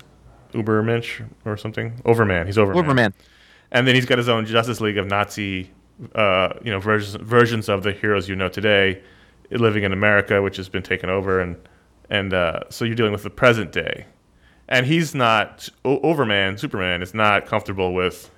[0.53, 2.01] Ubermensch or something.
[2.05, 2.47] Overman.
[2.47, 2.85] He's Overman.
[2.85, 3.15] Overman.
[3.73, 5.71] And then he's got his own Justice League of Nazi,
[6.15, 9.03] uh, you know, versions versions of the heroes you know today,
[9.51, 11.57] living in America, which has been taken over, and
[12.09, 14.07] and uh, so you're dealing with the present day,
[14.69, 16.59] and he's not o- Overman.
[16.59, 18.31] Superman is not comfortable with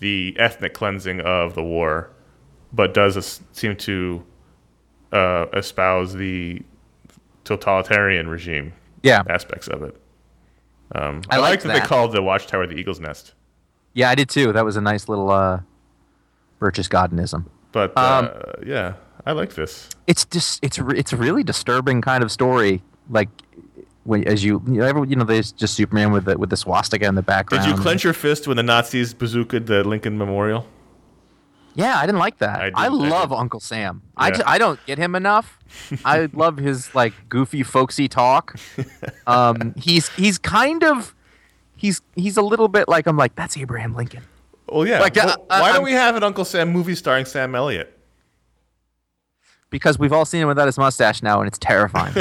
[0.00, 2.10] the ethnic cleansing of the war,
[2.72, 4.24] but does es- seem to
[5.12, 6.62] uh, espouse the
[7.44, 9.96] totalitarian regime Yeah, aspects of it.
[10.94, 11.88] Um, I, I like liked that, they that.
[11.88, 13.34] called the Watchtower the Eagle's Nest.
[13.94, 14.52] yeah, I did too.
[14.52, 15.60] That was a nice little uh,
[16.58, 17.46] Burgess Goddenism.
[17.72, 18.94] But Um, uh, yeah,
[19.26, 19.88] I like this.
[20.06, 22.82] It's just it's re- it's a really disturbing kind of story.
[23.10, 23.28] Like
[24.08, 26.56] when as you you know, every- you know there's just Superman with the with the
[26.56, 27.64] swastika in the background.
[27.64, 30.66] Did you clench your fist when the Nazis bazookaed the Lincoln Memorial?
[31.74, 32.58] Yeah, I didn't like that.
[32.60, 33.32] I I, did- I love.
[33.32, 34.02] Uncle Sam.
[34.16, 34.36] I, Yeah.
[34.36, 35.58] ju- I don't get him enough.
[36.04, 38.58] I love his like goofy, folksy talk.
[39.26, 41.14] Um, he's he's kind of
[41.76, 44.22] he's he's a little bit like I'm like that's Abraham Lincoln.
[44.70, 45.00] Well, yeah.
[45.00, 47.97] Like, Well, why don't we have an Uncle Sam movie starring Sam Elliott?
[49.70, 52.14] Because we've all seen him without his mustache now, and it's terrifying.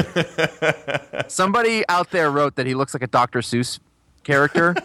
[1.28, 3.40] Somebody out there wrote that he looks like a Dr.
[3.40, 3.80] Seuss
[4.24, 4.76] character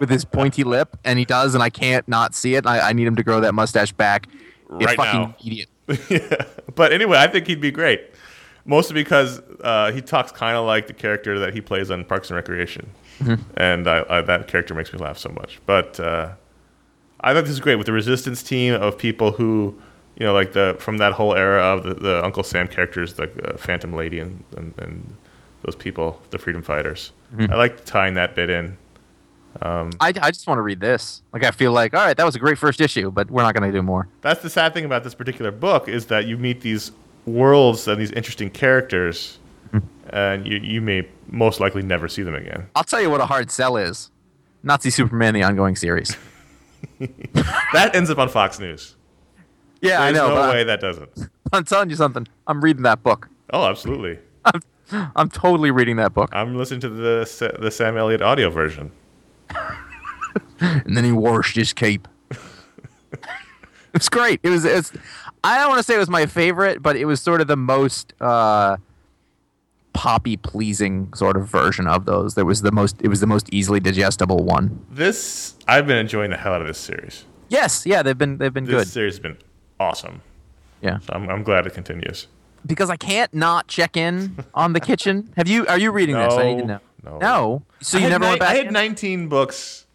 [0.00, 2.66] with his pointy lip, and he does, and I can't not see it.
[2.66, 4.28] I, I need him to grow that mustache back.
[4.68, 5.36] Right fucking now.
[5.44, 5.68] idiot.
[6.10, 6.44] yeah.
[6.74, 8.02] But anyway, I think he'd be great.
[8.66, 12.28] Mostly because uh, he talks kind of like the character that he plays on Parks
[12.28, 12.90] and Recreation,
[13.56, 15.58] and I, I, that character makes me laugh so much.
[15.64, 16.32] But uh,
[17.20, 19.80] I thought this is great with the Resistance team of people who,
[20.18, 23.32] you know, like the from that whole era of the, the Uncle Sam characters, like
[23.44, 25.16] uh, Phantom Lady and, and and
[25.62, 27.12] those people, the freedom fighters.
[27.34, 27.52] Mm-hmm.
[27.52, 28.76] I like tying that bit in.
[29.62, 31.22] Um, I, I just want to read this.
[31.32, 33.54] Like, I feel like, all right, that was a great first issue, but we're not
[33.54, 34.06] going to do more.
[34.20, 36.92] That's the sad thing about this particular book is that you meet these
[37.26, 39.38] worlds and these interesting characters,
[39.72, 39.78] hmm.
[40.10, 42.68] and you, you may most likely never see them again.
[42.76, 44.10] I'll tell you what a hard sell is
[44.62, 46.16] Nazi Superman, the ongoing series.
[47.72, 48.94] That ends up on Fox News.
[49.80, 50.34] Yeah, I know.
[50.34, 51.10] no way that doesn't.
[51.52, 52.26] I'm telling you something.
[52.46, 53.28] I'm reading that book.
[53.50, 54.18] Oh, absolutely.
[54.44, 54.60] I'm
[55.14, 56.30] I'm totally reading that book.
[56.32, 58.90] I'm listening to the the Sam Elliott audio version.
[60.60, 62.08] and then he washed his cape.
[63.94, 64.40] it's great.
[64.42, 64.64] It was.
[64.64, 64.92] It's.
[65.44, 67.56] I don't want to say it was my favorite, but it was sort of the
[67.56, 68.76] most uh,
[69.92, 72.34] poppy pleasing sort of version of those.
[72.34, 73.00] That was the most.
[73.02, 74.84] It was the most easily digestible one.
[74.90, 77.24] This I've been enjoying the hell out of this series.
[77.48, 77.86] Yes.
[77.86, 78.02] Yeah.
[78.02, 78.38] They've been.
[78.38, 78.88] They've been This good.
[78.88, 79.38] series has been
[79.80, 80.20] awesome.
[80.80, 80.98] Yeah.
[81.00, 82.26] So I'm, I'm glad it continues.
[82.66, 85.32] Because I can't not check in on the kitchen.
[85.36, 85.66] Have you?
[85.66, 86.34] Are you reading this?
[86.34, 86.80] I need to know.
[87.04, 87.18] No.
[87.18, 87.62] No.
[87.80, 88.50] So you never ni- went back.
[88.50, 88.72] I had in?
[88.72, 89.86] 19 books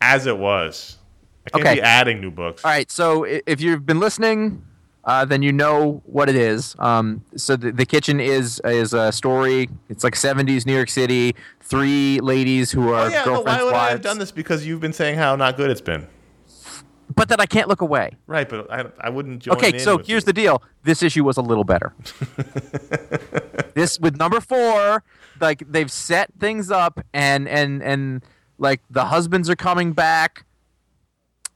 [0.00, 0.98] as it was.
[1.46, 1.74] I can't Okay.
[1.76, 2.64] be adding new books.
[2.64, 4.62] All right, so if you've been listening,
[5.04, 6.74] uh, then you know what it is.
[6.80, 9.68] Um, so the, the kitchen is is a story.
[9.88, 11.34] It's like '70s New York City.
[11.60, 14.32] Three ladies who are Oh yeah, no, girlfriends' why would I have done this?
[14.32, 16.06] Because you've been saying how not good it's been.
[17.16, 18.12] But that I can't look away.
[18.26, 20.26] Right, but I, I wouldn't join Okay, so here's you.
[20.26, 20.62] the deal.
[20.84, 21.94] This issue was a little better.
[23.74, 25.02] this with number four,
[25.40, 28.22] like they've set things up, and and and
[28.58, 30.44] like the husbands are coming back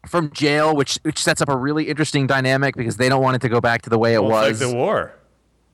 [0.07, 3.43] from jail, which which sets up a really interesting dynamic because they don't want it
[3.43, 4.61] to go back to the way it Well, was.
[4.61, 5.15] like the war.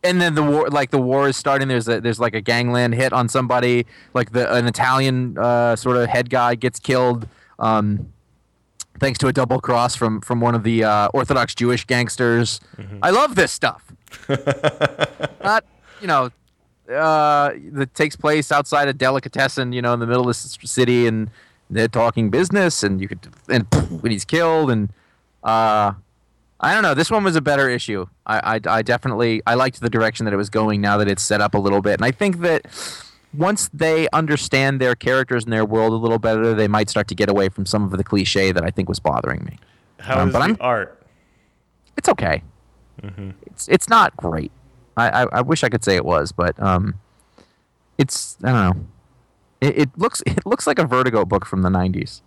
[0.04, 2.94] and then the war like the war is starting there's a there's like a gangland
[2.94, 7.26] hit on somebody like the an italian uh, sort of head guy gets killed
[7.58, 8.12] um,
[9.00, 12.60] thanks to a double cross from from one of the uh, orthodox jewish gangsters
[13.02, 13.92] i love this stuff
[15.42, 15.64] not
[16.00, 16.30] you know
[16.92, 21.06] uh, that takes place outside a delicatessen you know in the middle of this city
[21.06, 21.30] and
[21.70, 23.66] they're talking business and you could and
[24.00, 24.90] when he's killed and
[25.42, 25.92] uh
[26.58, 26.94] I don't know.
[26.94, 28.06] This one was a better issue.
[28.24, 30.80] I, I, I definitely I liked the direction that it was going.
[30.80, 32.66] Now that it's set up a little bit, and I think that
[33.36, 37.14] once they understand their characters and their world a little better, they might start to
[37.14, 39.58] get away from some of the cliche that I think was bothering me.
[40.00, 41.02] How Um, is but the I'm- art?
[41.96, 42.42] It's okay.
[43.46, 44.52] It's it's not great.
[44.96, 46.94] I, I I wish I could say it was, but um,
[47.98, 48.86] it's I don't know.
[49.60, 52.20] It, it looks it looks like a Vertigo book from the '90s.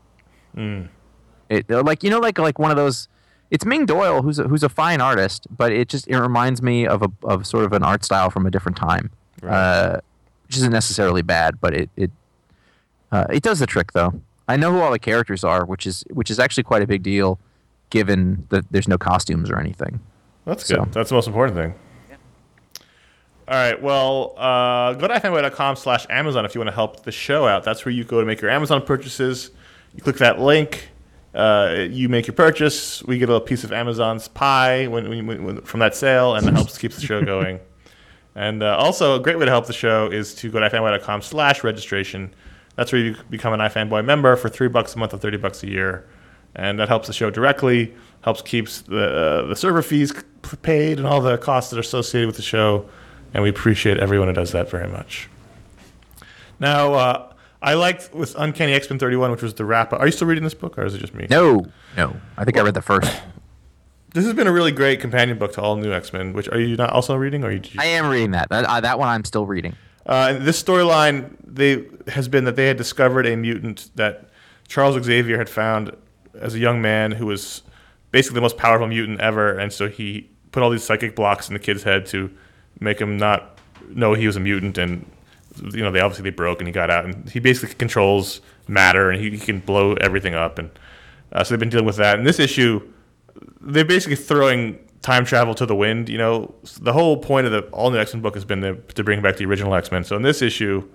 [1.49, 3.07] It like you know like like one of those.
[3.51, 6.85] It's Ming Doyle, who's a, who's a fine artist, but it just it reminds me
[6.85, 9.09] of a of sort of an art style from a different time,
[9.41, 9.97] uh,
[10.49, 12.09] which isn't necessarily bad, but it it
[13.11, 14.19] uh, it does the trick though.
[14.47, 17.03] I know who all the characters are, which is which is actually quite a big
[17.03, 17.39] deal,
[17.91, 19.99] given that there's no costumes or anything.
[20.45, 20.77] That's good.
[20.77, 21.75] So- That's the most important thing.
[23.47, 23.79] All right.
[23.81, 27.63] Well, uh, go to ifanboy.com slash Amazon if you want to help the show out.
[27.63, 29.51] That's where you go to make your Amazon purchases.
[29.95, 30.89] You click that link.
[31.33, 33.03] Uh, you make your purchase.
[33.03, 36.47] We get a little piece of Amazon's pie when, when, when, from that sale, and
[36.47, 37.59] it helps keep the show going.
[38.35, 41.21] And uh, also, a great way to help the show is to go to ifanboy.com
[41.21, 42.33] slash registration.
[42.75, 45.63] That's where you become an iFanboy member for three bucks a month or 30 bucks
[45.63, 46.07] a year.
[46.55, 50.13] And that helps the show directly, helps keeps the, uh, the server fees
[50.61, 52.87] paid and all the costs that are associated with the show.
[53.33, 55.29] And we appreciate everyone who does that very much.
[56.59, 59.99] Now, uh, I liked with Uncanny X Men 31, which was the wrap up.
[59.99, 61.27] Are you still reading this book, or is it just me?
[61.29, 61.65] No,
[61.97, 63.11] no, I think I read the first.
[64.13, 66.33] This has been a really great companion book to all new X Men.
[66.33, 67.61] Which are you not also reading, or you?
[67.77, 68.49] I am reading that.
[68.49, 69.75] That, uh, that one I'm still reading.
[70.05, 74.29] Uh, and this storyline they has been that they had discovered a mutant that
[74.67, 75.95] Charles Xavier had found
[76.39, 77.61] as a young man who was
[78.11, 81.53] basically the most powerful mutant ever, and so he put all these psychic blocks in
[81.53, 82.31] the kid's head to
[82.79, 85.05] make him not know he was a mutant, and
[85.73, 89.11] you know they obviously they broke, and he got out, and he basically controls matter,
[89.11, 90.71] and he, he can blow everything up, and
[91.33, 92.17] uh, so they've been dealing with that.
[92.17, 92.81] and this issue,
[93.61, 96.09] they're basically throwing time travel to the wind.
[96.09, 98.75] You know, the whole point of the all new X Men book has been to,
[98.75, 100.03] to bring back the original X Men.
[100.03, 100.87] So in this issue,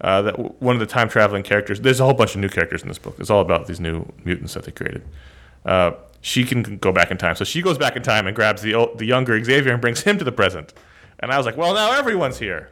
[0.00, 1.80] uh, that one of the time traveling characters.
[1.80, 3.16] There's a whole bunch of new characters in this book.
[3.18, 5.02] It's all about these new mutants that they created.
[5.64, 7.34] Uh, she can go back in time.
[7.36, 10.02] So she goes back in time and grabs the old, the younger Xavier and brings
[10.02, 10.72] him to the present.
[11.20, 12.70] And I was like, well, now everyone's here.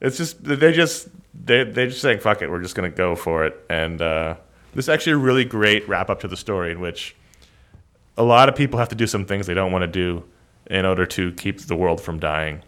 [0.00, 3.46] It's just they just they they're just saying fuck it, we're just gonna go for
[3.46, 3.64] it.
[3.70, 4.36] And uh,
[4.74, 7.16] this is actually a really great wrap up to the story in which
[8.16, 10.24] a lot of people have to do some things they don't want to do
[10.66, 12.62] in order to keep the world from dying.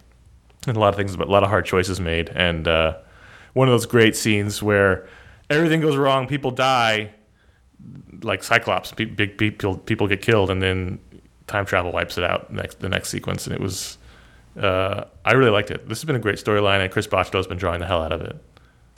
[0.67, 2.29] And a lot of things, but a lot of hard choices made.
[2.29, 2.97] And uh,
[3.53, 5.07] one of those great scenes where
[5.49, 7.11] everything goes wrong, people die,
[8.21, 10.99] like Cyclops, pe- big people people get killed, and then
[11.47, 13.47] time travel wipes it out next the next sequence.
[13.47, 13.97] And it was,
[14.59, 15.87] uh, I really liked it.
[15.87, 18.21] This has been a great storyline, and Chris Bachalo's been drawing the hell out of
[18.21, 18.35] it.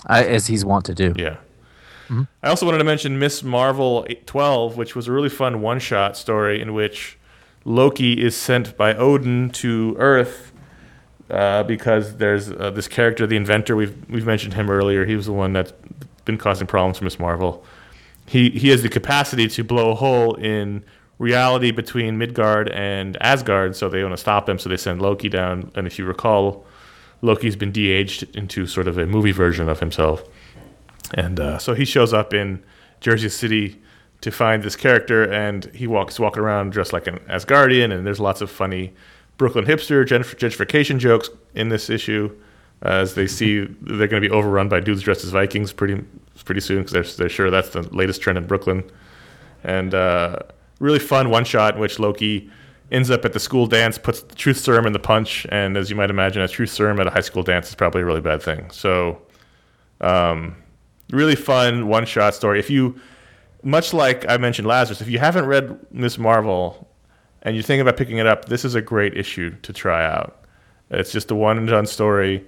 [0.08, 1.14] I, as he's wont to do.
[1.16, 1.38] Yeah.
[2.43, 6.17] I also wanted to mention Miss Marvel 12, which was a really fun one shot
[6.17, 7.17] story in which
[7.63, 10.52] Loki is sent by Odin to Earth
[11.30, 13.76] uh, because there's uh, this character, the inventor.
[13.76, 15.06] We've, we've mentioned him earlier.
[15.06, 15.74] He was the one that's
[16.26, 17.63] been causing problems for Miss Marvel.
[18.28, 20.84] He, he has the capacity to blow a hole in
[21.19, 25.30] reality between Midgard and Asgard, so they want to stop him, so they send Loki
[25.30, 25.71] down.
[25.76, 26.65] And if you recall,
[27.21, 30.24] Loki's been de-aged into sort of a movie version of himself.
[31.13, 32.63] And uh, so he shows up in
[33.00, 33.82] Jersey City
[34.21, 37.91] to find this character, and he walks walking around dressed like an Asgardian.
[37.91, 38.93] And there's lots of funny
[39.38, 42.36] Brooklyn hipster gentrification jokes in this issue,
[42.84, 46.04] as they see they're going to be overrun by dudes dressed as Vikings pretty
[46.45, 48.84] pretty soon because they're they're sure that's the latest trend in Brooklyn.
[49.63, 50.39] And uh,
[50.80, 52.50] really fun one shot in which Loki
[52.91, 55.89] ends up at the school dance, puts the truth serum in the punch, and as
[55.89, 58.21] you might imagine, a truth serum at a high school dance is probably a really
[58.21, 58.69] bad thing.
[58.69, 59.21] So
[60.02, 60.56] um,
[61.12, 62.60] really fun one shot story.
[62.60, 63.00] If you,
[63.63, 66.88] much like I mentioned Lazarus, if you haven't read Miss Marvel
[67.43, 70.45] and you're thinking about picking it up, this is a great issue to try out.
[70.89, 72.45] It's just a one and done story.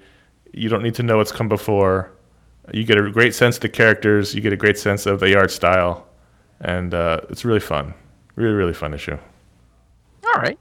[0.54, 2.12] You don't need to know what's come before.
[2.74, 4.34] You get a great sense of the characters.
[4.34, 6.08] You get a great sense of the art style,
[6.62, 7.94] and uh, it's really fun.
[8.36, 9.18] Really, really fun issue.
[10.26, 10.58] All right.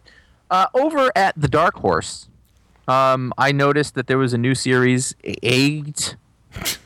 [0.50, 2.28] Uh, over at the Dark Horse,
[2.88, 6.16] um, I noticed that there was a new series, eight.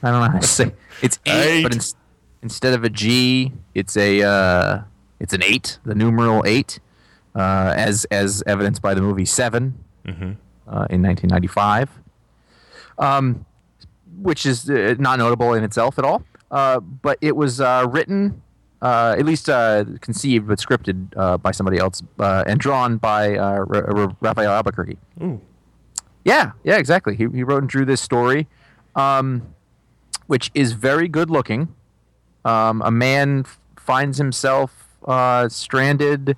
[0.03, 0.73] I don't know how to say.
[1.03, 1.75] It's eight, but Eight.
[1.77, 1.95] ins-
[2.43, 4.83] instead of a G, it's a uh,
[5.21, 6.79] it's an eight, the numeral eight,
[7.35, 9.75] uh, as as evidenced by the movie 7
[10.07, 10.13] uh,
[10.91, 11.91] in 1995,
[12.99, 13.45] um,
[14.21, 16.23] which is uh, not notable in itself at all.
[16.51, 18.41] Uh, but it was uh, written,
[18.81, 23.37] uh, at least uh, conceived but scripted uh, by somebody else, uh, and drawn by
[23.37, 24.97] uh, R- R- Rafael Albuquerque.
[25.23, 25.41] Ooh.
[26.25, 27.17] Yeah, yeah, exactly.
[27.17, 28.47] He, he wrote and drew this story,
[28.95, 29.43] um,
[30.27, 31.75] which is very good looking.
[32.45, 36.37] Um, a man f- finds himself uh, stranded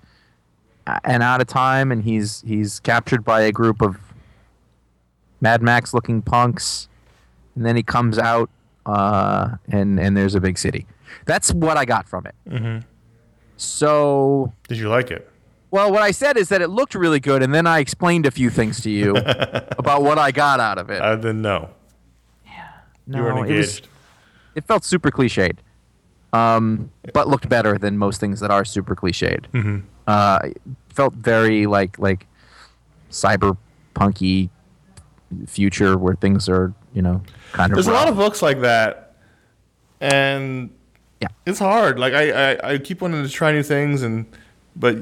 [1.05, 3.96] and out of time, and he's he's captured by a group of
[5.40, 6.88] Mad Max looking punks,
[7.55, 8.48] and then he comes out,
[8.87, 10.87] uh, and and there's a big city.
[11.27, 12.35] That's what I got from it.
[12.48, 12.79] Mm-hmm.
[13.57, 15.29] So Did you like it?
[15.70, 18.31] well, what I said is that it looked really good, and then I explained a
[18.31, 21.03] few things to you about what I got out of it.
[21.03, 21.68] I didn't know.
[23.09, 23.83] No, you weren't it was-
[24.55, 25.57] It, felt super cliched,
[26.33, 29.47] um, but looked better than most things that are super cliched.
[29.53, 29.79] Mm-hmm.
[30.07, 32.27] Uh, it felt very like like
[33.11, 34.51] cyberpunky
[35.47, 37.77] future where things are you know kind of.
[37.77, 39.14] There's a lot of books like that,
[40.01, 40.71] and
[41.21, 41.29] Yeah.
[41.47, 41.99] it's hard.
[41.99, 44.27] Like I, I, I keep wanting to try new things, and
[44.77, 44.97] but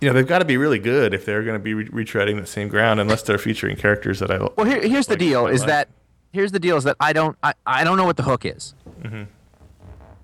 [0.00, 2.40] you know they've got to be really good if they're going to be re- retreading
[2.40, 4.38] the same ground, unless they're featuring characters that I.
[4.56, 5.68] Well, here, here's the deal: is like.
[5.68, 5.88] that
[6.32, 8.74] here's the deal is that I don't I, I don't know what the hook is.
[9.02, 9.24] Mm-hmm.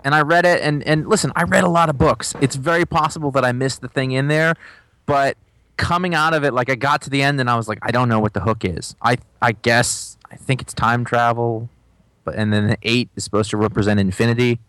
[0.03, 2.33] And I read it, and and listen, I read a lot of books.
[2.39, 4.53] It's very possible that I missed the thing in there,
[5.05, 5.35] but
[5.75, 7.91] coming out of it, like I got to the end, and I was like, I
[7.91, 8.95] don't know what the hook is.
[9.01, 11.69] I I guess I think it's time travel,
[12.23, 14.59] but and then the eight is supposed to represent infinity.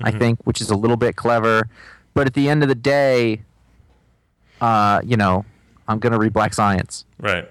[0.00, 0.18] I Mm-hmm.
[0.20, 1.68] think, which is a little bit clever,
[2.14, 3.42] but at the end of the day,
[4.60, 5.44] uh, you know,
[5.88, 7.50] I'm gonna read Black Science right.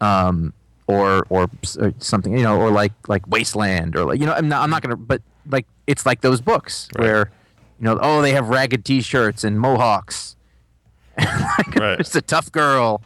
[0.00, 0.52] um,
[0.88, 1.48] or, or
[1.78, 4.70] or something, you know, or like like Wasteland, or like you know, I'm not, I'm
[4.70, 7.04] not gonna, but like it's like those books Right.
[7.04, 7.30] where,
[7.78, 10.34] you know, oh they have ragged T-shirts and mohawks,
[11.18, 12.00] like, Right.
[12.00, 13.02] it's a tough girl,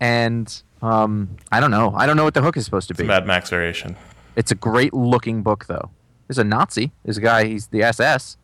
[0.00, 3.04] and um, I don't know, I don't know what the hook is supposed to be.
[3.04, 3.96] Mad Max variation.
[4.36, 5.90] It's a great looking book though.
[6.28, 6.90] There's a Nazi.
[7.04, 7.44] There's a guy.
[7.46, 8.36] He's the SS,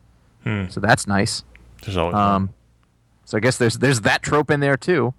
[0.43, 0.67] Hmm.
[0.69, 1.43] so that's nice.
[1.83, 2.53] There's always Um,
[3.25, 5.13] so I guess there's there's that trope in there too,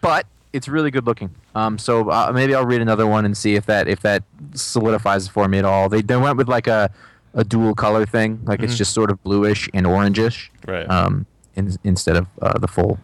[0.00, 0.26] but
[0.56, 1.30] it's really good looking.
[1.54, 4.22] Um, so uh, maybe I'll read another one and see if that if that
[4.54, 5.88] solidifies for me at all.
[5.88, 6.90] They they went with like a
[7.34, 10.88] a dual color thing, like it's just sort of bluish and orangish, Right.
[10.88, 12.98] Um, in, instead of uh, the full.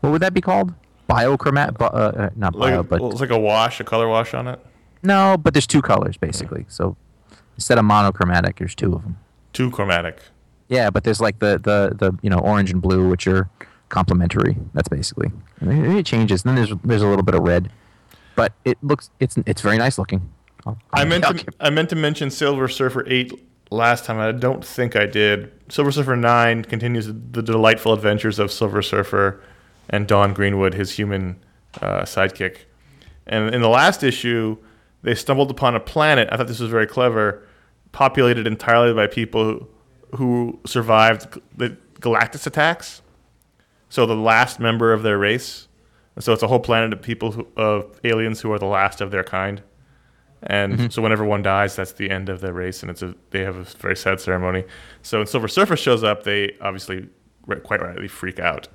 [0.00, 0.74] What would that be called?
[1.08, 1.78] Biochromat?
[1.78, 4.34] Bi- uh, uh, not like, bio, but well, it's like a wash, a color wash
[4.34, 4.58] on it.
[5.04, 6.66] no, but there's two colors basically.
[6.68, 6.96] So
[7.56, 9.16] instead of monochromatic, there's two of them.
[9.52, 10.18] Too chromatic.
[10.68, 13.48] Yeah, but there's like the the the you know orange and blue, which are
[13.88, 14.56] complementary.
[14.74, 15.30] That's basically.
[15.60, 16.44] And it, it changes.
[16.44, 17.70] And then there's there's a little bit of red,
[18.34, 20.28] but it looks it's it's very nice looking.
[20.66, 23.32] I'll- I meant I'll to I meant to mention Silver Surfer eight
[23.70, 24.18] last time.
[24.18, 25.52] I don't think I did.
[25.68, 29.40] Silver Surfer nine continues the delightful adventures of Silver Surfer
[29.88, 31.36] and Dawn Greenwood, his human
[31.80, 32.58] uh, sidekick.
[33.26, 34.56] And in the last issue,
[35.02, 36.28] they stumbled upon a planet.
[36.32, 37.46] I thought this was very clever,
[37.92, 39.68] populated entirely by people who,
[40.16, 43.02] who survived the Galactus attacks.
[43.88, 45.68] So the last member of their race.
[46.18, 49.10] So it's a whole planet of people who, of aliens who are the last of
[49.10, 49.62] their kind.
[50.42, 53.40] And so whenever one dies, that's the end of the race, and it's a they
[53.40, 54.64] have a very sad ceremony.
[55.02, 57.08] So when Silver Surfer shows up, they obviously
[57.64, 58.68] quite rightly freak out.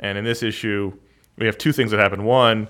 [0.00, 0.92] And in this issue,
[1.38, 2.24] we have two things that happen.
[2.24, 2.68] One,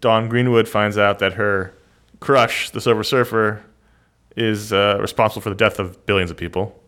[0.00, 1.74] Dawn Greenwood finds out that her
[2.20, 3.62] crush, the Silver Surfer,
[4.36, 6.80] is uh, responsible for the death of billions of people,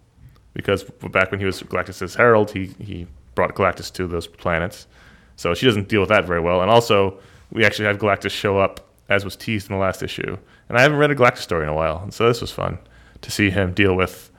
[0.54, 4.86] because back when he was Galactus's herald, he he brought Galactus to those planets.
[5.36, 6.62] So she doesn't deal with that very well.
[6.62, 7.18] And also,
[7.50, 10.36] we actually have Galactus show up as was teased in the last issue.
[10.68, 12.78] And I haven't read a Galactus story in a while, and so this was fun
[13.20, 14.30] to see him deal with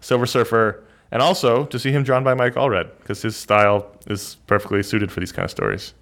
[0.00, 4.36] Silver Surfer, and also to see him drawn by Mike Allred because his style is
[4.46, 5.94] perfectly suited for these kind of stories.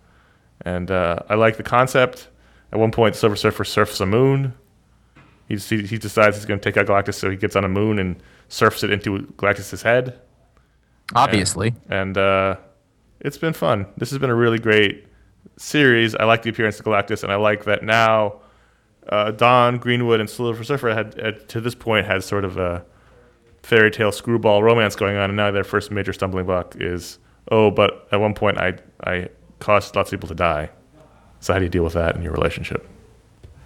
[0.63, 2.29] And uh, I like the concept.
[2.73, 4.55] At one point, Silver Surfer surfs a moon.
[5.49, 7.69] He, he, he decides he's going to take out Galactus, so he gets on a
[7.69, 10.21] moon and surfs it into Galactus's head
[11.15, 12.57] Obviously, and uh,
[13.21, 13.87] it's been fun.
[13.97, 15.07] This has been a really great
[15.57, 16.15] series.
[16.15, 18.41] I like the appearance of Galactus, and I like that now
[19.09, 22.85] uh, Dawn Greenwood and Silver Surfer had, had to this point had sort of a
[23.63, 27.19] fairy tale screwball romance going on, and now their first major stumbling block is
[27.51, 30.71] oh, but at one point I I caused lots of people to die.
[31.41, 32.89] So how do you deal with that in your relationship?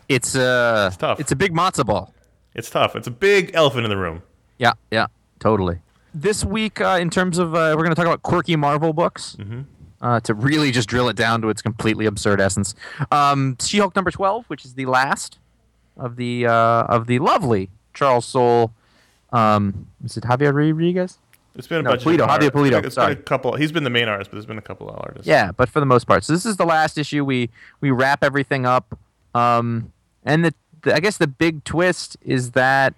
[0.08, 1.20] it's uh It's tough.
[1.20, 2.14] It's a big matzo ball.
[2.54, 2.94] It's tough.
[2.94, 4.22] It's a big elephant in the room.
[4.58, 5.06] Yeah, yeah,
[5.40, 5.80] totally.
[6.14, 9.36] This week, uh, in terms of, uh, we're going to talk about quirky Marvel books.
[10.00, 12.74] Uh, to really just drill it down to its completely absurd essence.
[13.10, 15.38] Um, She-Hulk number twelve, which is the last
[15.96, 16.52] of the uh,
[16.84, 18.72] of the lovely Charles Soule.
[19.32, 21.18] Um, is it Javier Rodriguez?
[21.56, 23.12] It's been a No, bunch Pulido, of Javier art- It's been sorry.
[23.14, 23.54] a couple.
[23.56, 25.26] He's been the main artist, but there's been a couple of artists.
[25.26, 26.22] Yeah, but for the most part.
[26.24, 27.24] So this is the last issue.
[27.24, 27.48] We
[27.80, 28.98] we wrap everything up.
[29.34, 29.90] Um,
[30.24, 32.92] and the, the I guess the big twist is that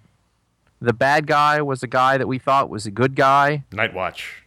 [0.80, 4.42] the bad guy was a guy that we thought was a good guy, Night Watch.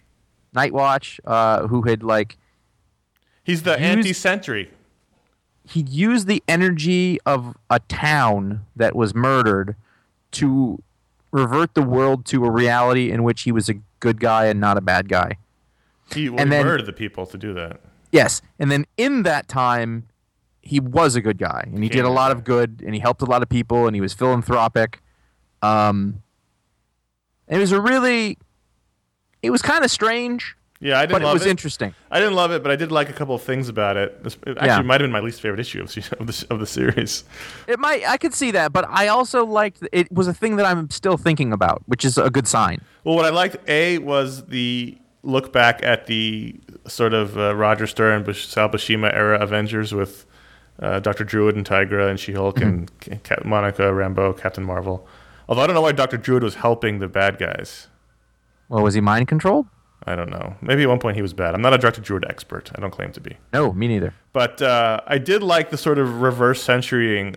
[0.56, 2.38] Nightwatch, uh, who had like
[3.44, 4.72] He's the anti-sentry.
[5.68, 9.76] he used the energy of a town that was murdered
[10.32, 10.82] to
[11.32, 14.78] revert the world to a reality in which he was a good guy and not
[14.78, 15.38] a bad guy.
[16.14, 17.80] He, well, And he then- murdered the people to do that.
[18.12, 20.08] Yes, and then in that time,
[20.64, 23.22] he was a good guy, and he did a lot of good, and he helped
[23.22, 25.00] a lot of people, and he was philanthropic.
[25.62, 26.22] Um,
[27.48, 28.38] it was a really,
[29.42, 31.50] it was kind of strange, Yeah, I didn't but it love was it.
[31.50, 31.94] interesting.
[32.12, 34.20] I didn't love it, but I did like a couple of things about it.
[34.24, 34.82] It actually Yeah.
[34.84, 37.24] might have been my least favorite issue of, the of the series.
[37.68, 40.66] It might, I could see that, but I also liked it was a thing that
[40.66, 42.80] I'm still thinking about, which is a good sign.
[43.04, 46.56] Well, what I liked a was the look back at the
[46.88, 50.26] sort of uh, Roger Stern, Bush, Sal Buscema era Avengers with
[50.82, 55.06] uh, Doctor Druid and Tigra and She Hulk and Ca- Ca- Monica Rambeau, Captain Marvel.
[55.50, 57.88] Although I don't know why Doctor Druid was helping the bad guys.
[58.70, 59.66] Well, was he mind controlled?
[60.06, 60.56] I don't know.
[60.62, 61.56] Maybe at one point he was bad.
[61.56, 62.72] I'm not a Doctor Druid expert.
[62.76, 63.36] I don't claim to be.
[63.52, 64.14] No, me neither.
[64.32, 67.36] But uh, I did like the sort of reverse centurying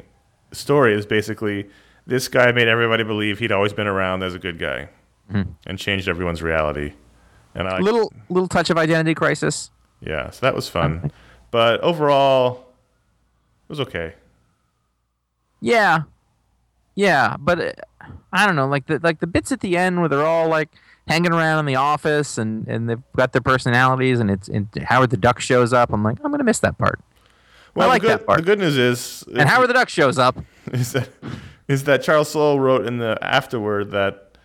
[0.52, 0.94] story.
[0.94, 1.68] Is basically
[2.06, 4.90] this guy made everybody believe he'd always been around as a good guy,
[5.30, 6.92] and changed everyone's reality.
[7.54, 9.70] And I Little little touch of identity crisis.
[10.00, 11.10] yeah, so that was fun.
[11.50, 12.66] But overall,
[13.64, 14.14] it was okay.
[15.60, 16.02] Yeah,
[16.94, 17.72] yeah, but uh,
[18.32, 20.70] I don't know, like the like the bits at the end where they're all like
[21.08, 25.10] hanging around in the office and and they've got their personalities and it's and Howard
[25.10, 25.92] the Duck shows up.
[25.92, 27.00] I'm like, I'm gonna miss that part.
[27.74, 28.38] Well, like the good, that part.
[28.38, 30.36] The good news is, And Howard the Duck shows up.
[30.72, 31.08] is that
[31.68, 34.36] is that Charles Soule wrote in the afterword that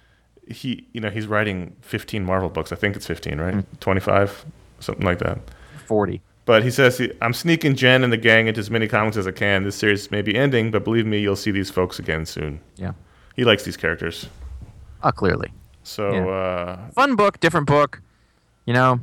[0.50, 2.72] he, you know, he's writing 15 Marvel books.
[2.72, 3.56] I think it's 15, right?
[3.56, 3.76] Mm-hmm.
[3.80, 4.46] 25,
[4.80, 5.40] something like that.
[5.86, 6.22] Forty.
[6.46, 9.32] But he says, I'm sneaking Jen and the gang into as many comics as I
[9.32, 9.66] can.
[9.66, 12.62] This series may be ending, but believe me, you'll see these folks again soon.
[12.78, 12.94] Yeah.
[13.38, 14.28] He likes these characters.
[15.04, 15.54] Oh, clearly.
[15.84, 16.28] So, Yeah.
[16.28, 18.02] uh, Fun book, different book.
[18.66, 19.00] You know,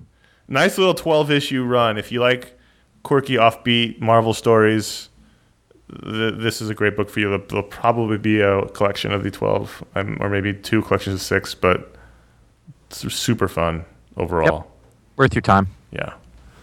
[0.49, 1.97] nice little 12 issue run.
[1.97, 2.59] If you like
[3.03, 5.09] quirky, offbeat Marvel stories,
[5.89, 7.31] th- this is a great book for you.
[7.31, 11.23] There'll, there'll probably be a collection of the 12, um, or maybe two collections of
[11.23, 11.95] six, but
[12.91, 13.85] it's super fun
[14.19, 14.71] overall.
[15.17, 15.69] worth your time.
[15.93, 16.13] Yeah.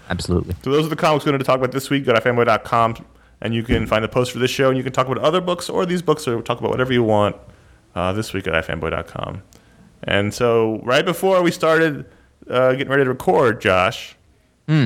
[0.09, 0.55] Absolutely.
[0.63, 2.03] So those are the comics we're going to talk about this week.
[2.05, 2.97] Go to fanboy.com
[3.39, 5.39] and you can find the post for this show and you can talk about other
[5.41, 7.35] books or these books or talk about whatever you want
[7.95, 9.41] uh, this week at ifanboy.com.
[10.03, 12.05] And so, right before we started
[12.49, 14.15] uh, getting ready to record, Josh,
[14.67, 14.85] Hmm.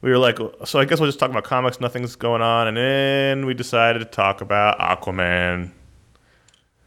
[0.00, 1.80] we were like, so I guess we'll just talk about comics.
[1.80, 5.70] Nothing's going on, and then we decided to talk about Aquaman.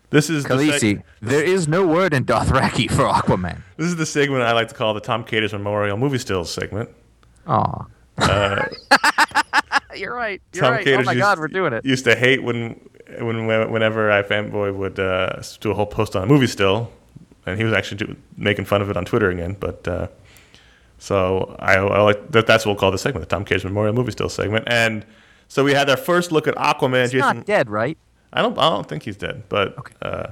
[0.09, 3.61] This is the seg- there is no word in Dothraki for Aquaman.
[3.77, 6.89] this is the segment I like to call the Tom Katers Memorial Movie Stills segment.
[7.47, 7.85] Aw.
[9.95, 10.41] You're right.
[10.53, 10.85] You're Tom right.
[10.85, 11.85] Katers oh my used, God, we're doing it.
[11.85, 12.79] Used to hate when,
[13.19, 16.91] when whenever I fanboy would uh, do a whole post on a movie still,
[17.45, 19.55] and he was actually do, making fun of it on Twitter again.
[19.59, 20.07] But uh,
[20.97, 22.47] so I, I like that.
[22.47, 24.65] That's what we'll call the segment, the Tom Katers Memorial Movie Still segment.
[24.67, 25.05] And
[25.47, 27.01] so we had our first look at Aquaman.
[27.01, 27.97] He's Jason, not dead, right?
[28.33, 28.57] I don't.
[28.57, 29.43] I don't think he's dead.
[29.49, 30.31] But uh,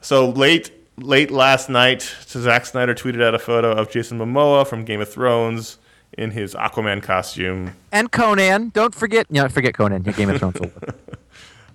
[0.00, 4.84] so late, late last night, Zack Snyder tweeted out a photo of Jason Momoa from
[4.84, 5.78] Game of Thrones
[6.16, 7.74] in his Aquaman costume.
[7.90, 8.70] And Conan.
[8.70, 9.30] Don't forget.
[9.30, 10.02] No, forget Conan.
[10.02, 10.60] Game of Thrones.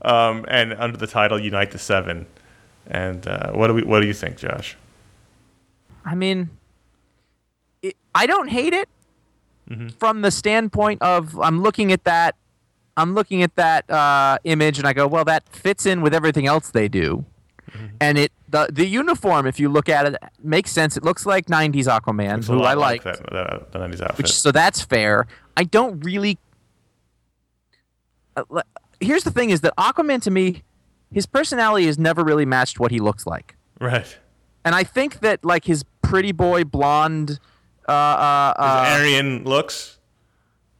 [0.08, 2.26] um, and under the title "Unite the Seven.
[2.88, 3.84] And uh, what do we?
[3.84, 4.78] What do you think, Josh?
[6.05, 6.49] I mean,
[7.82, 8.88] it, I don't hate it
[9.97, 12.36] from the standpoint of I'm looking at that.
[12.95, 16.47] I'm looking at that uh, image and I go, well, that fits in with everything
[16.47, 17.26] else they do.
[17.99, 20.95] And it the the uniform, if you look at it, makes sense.
[20.95, 23.03] It looks like '90s Aquaman, who I like.
[23.03, 24.18] that, that, the '90s outfit.
[24.18, 25.28] which so that's fair.
[25.58, 26.39] I don't really.
[29.00, 30.64] Here's the thing: is that Aquaman to me,
[31.12, 34.18] his personality has never really matched what he looks like, right.
[34.66, 37.39] and I think that like his pretty boy blonde,
[37.88, 40.00] uh, uh, His uh, Aryan looks.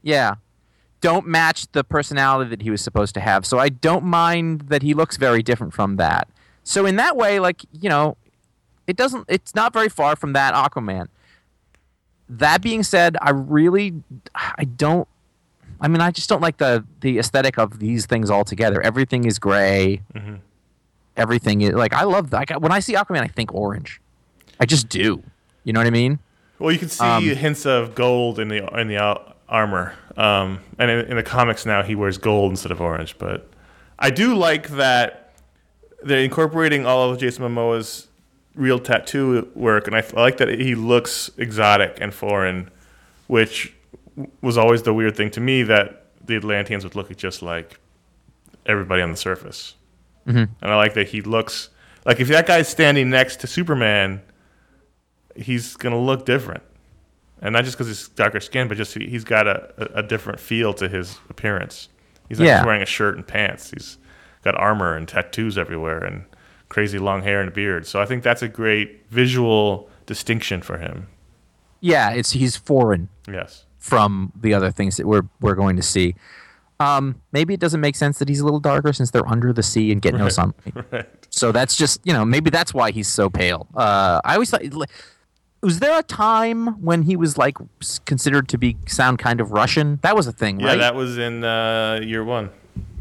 [0.02, 0.36] yeah,
[1.02, 3.46] don't match the personality that he was supposed to have.
[3.46, 6.28] So I don't mind that he looks very different from that.
[6.64, 8.18] So in that way, like you know,
[8.88, 9.26] it doesn't.
[9.28, 11.08] It's not very far from that Aquaman.
[12.30, 13.94] That being said, I really,
[14.36, 15.08] I don't.
[15.80, 18.82] I mean, I just don't like the the aesthetic of these things altogether.
[18.82, 20.02] Everything is gray.
[21.16, 24.00] Everything is like I love like when I see Aquaman, I think orange.
[24.60, 25.24] I just do.
[25.64, 26.20] You know what I mean?
[26.60, 30.60] Well, you can see Um, hints of gold in the in the ar- armor, um,
[30.80, 33.18] and in, in the comics now he wears gold instead of orange.
[33.18, 33.50] But
[34.00, 35.34] I do like that
[36.04, 38.08] they're incorporating all of Jason Momoa's
[38.56, 42.70] real tattoo work, and I like that he looks exotic and foreign,
[43.28, 43.74] which
[44.42, 47.80] was always the weird thing to me that the Atlanteans would look just like
[48.66, 49.76] everybody on the surface.
[50.28, 50.52] Mm-hmm.
[50.62, 51.70] And I like that he looks
[52.06, 54.22] like if that guy's standing next to Superman,
[55.36, 56.64] he's gonna look different,
[57.42, 60.04] and not just because he's darker skin, but just he- he's got a, a, a
[60.04, 61.90] different feel to his appearance.
[62.28, 62.56] He's not Yeah.
[62.58, 63.72] just wearing a shirt and pants.
[63.72, 63.98] He's
[64.44, 66.26] got armor and tattoos everywhere and
[66.70, 67.86] crazy long hair and a beard.
[67.88, 71.08] So I think that's a great visual distinction for him.
[71.80, 73.08] Yeah, it's he's foreign.
[73.28, 73.66] Yes.
[73.80, 76.16] From the other things that we're we're going to see.
[76.80, 79.64] Um, maybe it doesn't make sense that he's a little darker since they're under the
[79.64, 80.56] sea and get no sunlight.
[80.92, 81.06] Right.
[81.30, 83.68] So that's just you know maybe that's why he's so pale.
[83.76, 84.62] Uh, I always thought.
[85.64, 87.58] Was there a time when he was like
[88.06, 90.00] considered to be sound kind of Russian?
[90.04, 90.78] That was a thing, Yeah, right?
[90.78, 92.52] that was in uh, year one.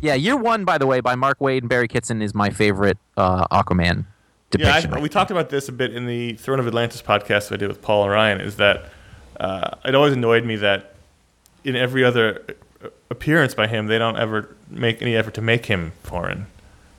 [0.00, 2.96] yeah, Year One, by the way, by Mark Waid and Barry Kitson, is my favorite
[3.18, 4.02] uh, Aquaman Yeah,
[4.50, 4.94] depiction.
[4.94, 7.56] I, we talked about this a bit in the Throne of Atlantis podcast that I
[7.58, 8.40] did with Paul and Ryan.
[8.40, 8.86] Is that
[9.38, 10.94] uh, it always annoyed me that
[11.64, 12.44] in every other
[13.10, 16.46] appearance by him, they don't ever make any effort to make him foreign.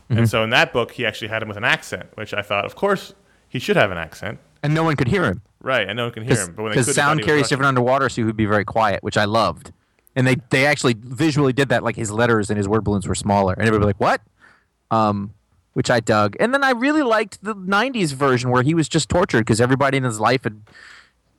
[0.10, 0.20] Mm-hmm.
[0.20, 2.66] And so in that book, he actually had him with an accent, which I thought,
[2.66, 3.14] of course,
[3.50, 5.42] he should have an accent, and no one could hear him.
[5.62, 5.88] right?
[5.88, 6.54] And no one can hear him.
[6.56, 9.72] But because sound carries different underwater, so he would be very quiet, which I loved.
[10.16, 13.16] And they they actually visually did that, like his letters and his word balloons were
[13.16, 14.22] smaller, and everybody was like, "What?"
[14.90, 15.34] Um,
[15.74, 16.36] which I dug.
[16.40, 19.98] And then I really liked the '90s version where he was just tortured because everybody
[19.98, 20.62] in his life had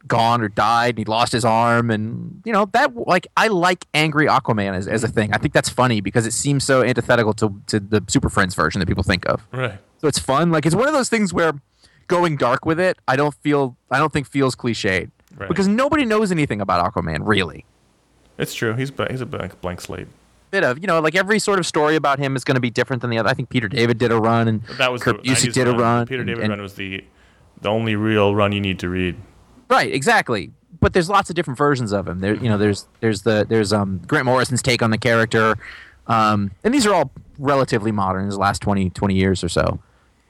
[0.07, 3.87] gone or died, and he lost his arm, and you know that like I like
[3.95, 5.33] angry Aquaman as, as a thing.
[5.33, 8.79] I think that's funny because it seems so antithetical to to the Super Friends version
[8.81, 9.47] that people think of.
[9.53, 9.79] Right.
[10.01, 10.51] So it's fun.
[10.53, 11.53] Like it's one of those things where
[12.07, 15.11] going dark with it, I don't feel I don't think feels cliched.
[15.37, 15.49] Right.
[15.49, 17.65] Because nobody knows anything about Aquaman, really.
[18.39, 18.75] It's true.
[18.75, 20.07] He's he's a blank, blank slate.
[20.51, 22.71] Bit of, you know, like every sort of story about him is going to be
[22.71, 23.29] different than the other.
[23.29, 25.69] I think Peter David did a run, and That was Kurt Busiek uh, 90s did
[25.69, 26.07] a run.
[26.07, 27.05] Peter and- David and- run was the
[27.61, 29.17] the only real run you need to read.
[29.69, 30.53] Right, exactly.
[30.81, 32.21] But there's lots of different versions of him.
[32.21, 35.57] There, you know, there's there's the there's um Grant Morrison's take on the character,
[36.07, 38.25] um, and these are all relatively modern.
[38.25, 39.81] In the last 20, 20 years or so.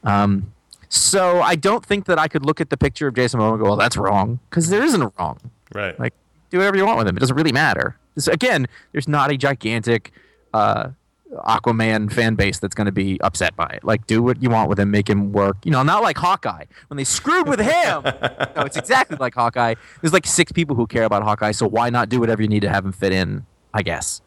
[0.04, 0.52] Um,
[0.88, 3.58] so I don't think that I could look at the picture of Jason Momoa and
[3.60, 5.38] go, "Well, that's wrong," because there isn't a wrong.
[5.74, 5.98] Right.
[6.00, 6.14] Like,
[6.50, 7.16] do whatever you want with him.
[7.16, 7.96] It doesn't really matter.
[8.26, 10.12] Again, there's not a gigantic
[10.54, 10.90] uh,
[11.32, 13.84] Aquaman fan base that's going to be upset by it.
[13.84, 15.56] Like, do what you want with him, make him work.
[15.64, 16.64] You know, not like Hawkeye.
[16.88, 19.74] When they screwed with him, no, it's exactly like Hawkeye.
[20.00, 22.62] There's like six people who care about Hawkeye, so why not do whatever you need
[22.62, 23.46] to have him fit in?
[23.74, 24.22] I guess.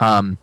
[0.00, 0.38] Um,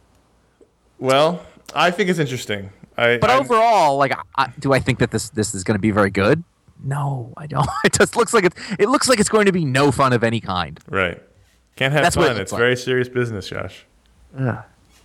[0.99, 2.69] well, I think it's interesting.
[2.95, 5.81] I, but I, overall, like, I, do I think that this this is going to
[5.81, 6.43] be very good?
[6.83, 7.67] no, I don't.
[7.83, 10.23] It just looks like it's it looks like it's going to be no fun of
[10.23, 10.79] any kind.
[10.89, 11.21] Right.
[11.75, 12.41] Can't have That's what it fun.
[12.41, 12.59] It's like.
[12.59, 13.85] very serious business, Josh.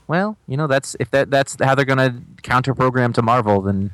[0.09, 3.61] Well, you know that's if that that's how they're going to counter program to Marvel,
[3.63, 3.93] then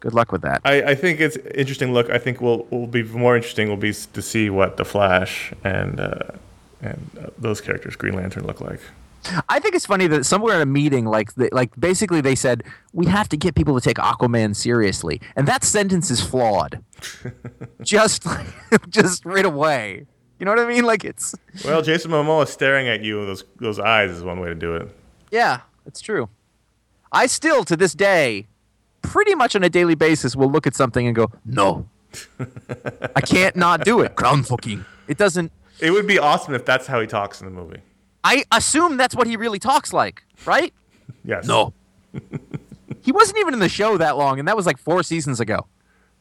[0.00, 0.60] good luck with that.
[0.64, 1.92] I, I think it's interesting.
[1.92, 3.68] Look, I think will will be more interesting.
[3.68, 6.18] Will be to see what the Flash and uh,
[6.82, 8.80] and uh, those characters, Green Lantern, look like.
[9.48, 12.62] I think it's funny that somewhere in a meeting, like, they, like basically they said
[12.92, 16.84] we have to get people to take Aquaman seriously, and that sentence is flawed.
[17.82, 18.26] just,
[18.88, 20.06] just right away.
[20.38, 20.84] You know what I mean?
[20.84, 21.34] Like it's
[21.64, 24.74] Well, Jason Momoa staring at you with those those eyes is one way to do
[24.76, 24.94] it.
[25.34, 26.28] Yeah, it's true.
[27.12, 28.46] I still to this day,
[29.02, 31.88] pretty much on a daily basis, will look at something and go, no,
[33.16, 34.14] I can't not do it.
[34.14, 34.84] Ground fucking.
[35.08, 35.50] It doesn't.
[35.80, 37.80] It would be awesome if that's how he talks in the movie.
[38.22, 40.72] I assume that's what he really talks like, right?
[41.26, 41.46] Yes.
[41.46, 41.72] No.
[43.02, 45.66] he wasn't even in the show that long, and that was like four seasons ago.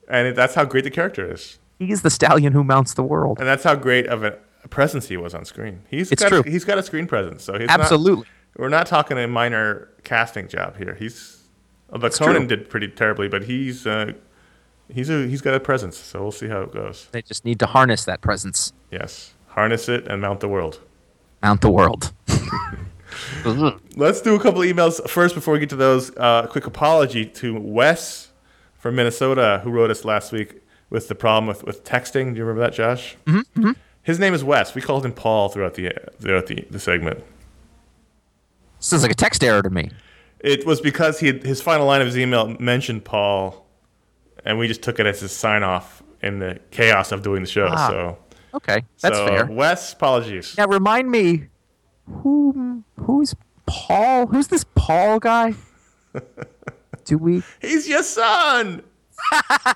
[0.08, 3.38] And it, that's how great the character is, He's the stallion who mounts the world.
[3.40, 4.38] and that's how great of a
[4.70, 5.82] presence he was on screen.
[5.90, 6.44] He's It's got, true.
[6.44, 8.26] He's got a screen presence, so he's not- Absolutely.
[8.56, 10.96] We're not talking a minor casting job here.
[10.96, 11.44] He's
[11.92, 12.28] although true.
[12.28, 14.14] Conan did pretty terribly, but he's uh,
[14.90, 15.98] he's a he's got a presence.
[15.98, 17.08] So we'll see how it goes.
[17.12, 18.74] They just need to harness that presence.
[18.92, 20.80] Yes, harness it and mount the world.
[21.42, 22.14] Mount the world.
[23.96, 26.16] Let's do a couple emails first before we get to those.
[26.16, 28.32] Uh, a quick apology to Wes
[28.78, 32.32] from Minnesota who wrote us last week with the problem with, with texting.
[32.32, 33.18] Do you remember that, Josh?
[33.26, 33.72] Mm-hmm.
[34.02, 34.76] His name is Wes.
[34.76, 37.24] We called him Paul throughout the throughout the, the segment.
[38.84, 39.90] Sounds like a text error to me.
[40.40, 43.66] It was because he had, his final line of his email mentioned Paul,
[44.44, 47.50] and we just took it as his sign off in the chaos of doing the
[47.50, 47.68] show.
[47.72, 48.18] Ah, so
[48.56, 49.46] Okay, that's so, fair.
[49.46, 50.56] Wes, apologies.
[50.58, 51.48] Now remind me,
[52.08, 53.34] who who's
[53.66, 54.28] Paul?
[54.28, 55.54] Who's this Paul guy?
[57.06, 57.42] Do we?
[57.62, 58.84] He's your son.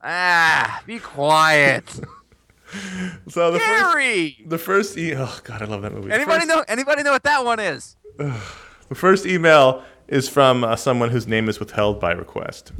[0.00, 1.84] Ah, be quiet,
[3.28, 4.38] So the first Gary.
[4.46, 6.12] the first e- oh god, I love that movie.
[6.12, 6.64] Anybody first- know?
[6.68, 7.96] Anybody know what that one is?
[8.88, 12.72] The first email is from uh, someone whose name is withheld by request.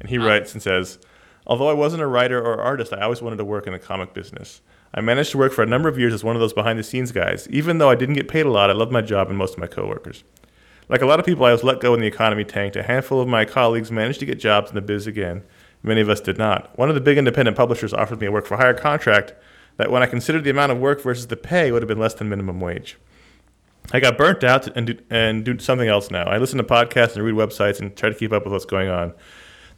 [0.00, 0.98] And he writes and says,
[1.46, 4.14] Although I wasn't a writer or artist, I always wanted to work in the comic
[4.14, 4.62] business.
[4.94, 6.82] I managed to work for a number of years as one of those behind the
[6.82, 7.46] scenes guys.
[7.50, 9.60] Even though I didn't get paid a lot, I loved my job and most of
[9.60, 10.24] my coworkers.
[10.88, 12.74] Like a lot of people, I was let go when the economy tanked.
[12.74, 15.42] A handful of my colleagues managed to get jobs in the biz again.
[15.82, 16.76] Many of us did not.
[16.78, 19.34] One of the big independent publishers offered me a work for hire contract
[19.76, 22.14] that, when I considered the amount of work versus the pay, would have been less
[22.14, 22.96] than minimum wage.
[23.92, 26.24] I got burnt out and do, and do something else now.
[26.24, 28.88] I listen to podcasts and read websites and try to keep up with what's going
[28.88, 29.12] on.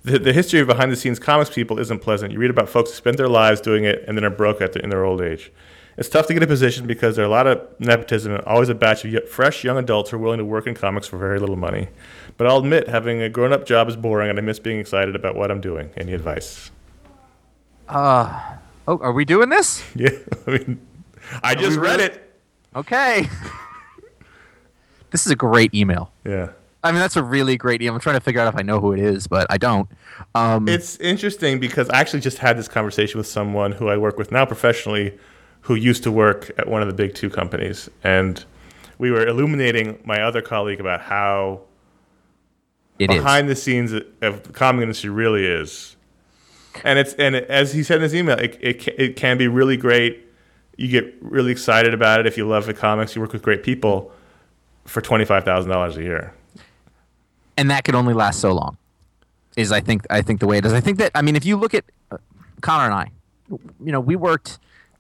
[0.04, 2.32] The, the history of behind the scenes comics people isn't pleasant.
[2.32, 4.72] You read about folks who spend their lives doing it and then are broke at
[4.72, 5.50] the, in their old age.
[5.96, 8.68] It's tough to get a position because there are a lot of nepotism and always
[8.68, 11.38] a batch of fresh young adults who are willing to work in comics for very
[11.38, 11.88] little money.
[12.38, 15.14] But I'll admit, having a grown up job is boring and I miss being excited
[15.14, 15.90] about what I'm doing.
[15.96, 16.70] Any advice?
[17.88, 18.56] Uh,
[18.88, 19.82] oh, are we doing this?
[19.94, 20.10] Yeah,
[20.46, 20.80] I mean,
[21.42, 22.40] I just read really- it.
[22.74, 23.28] Okay.
[25.12, 26.10] this is a great email.
[26.24, 26.50] Yeah.
[26.84, 27.94] I mean, that's a really great email.
[27.94, 29.88] I'm trying to figure out if I know who it is, but I don't.
[30.34, 34.18] Um, It's interesting because I actually just had this conversation with someone who I work
[34.18, 35.16] with now professionally
[35.60, 37.88] who used to work at one of the big two companies.
[38.02, 38.44] And
[38.98, 41.60] we were illuminating my other colleague about how
[42.98, 43.16] it is.
[43.16, 45.96] behind the scenes of the comic industry really is.
[46.84, 49.76] And it's and as he said in his email, it, it, it can be really
[49.76, 50.26] great.
[50.76, 53.14] You get really excited about it if you love the comics.
[53.14, 54.10] You work with great people
[54.84, 56.34] for twenty five thousand dollars a year.
[57.56, 58.76] and that could only last so long.
[59.56, 60.72] Is I think I think the way it is.
[60.72, 62.16] I think that I mean, if you look at uh,
[62.62, 63.10] Conor and I,
[63.84, 64.58] you know, we worked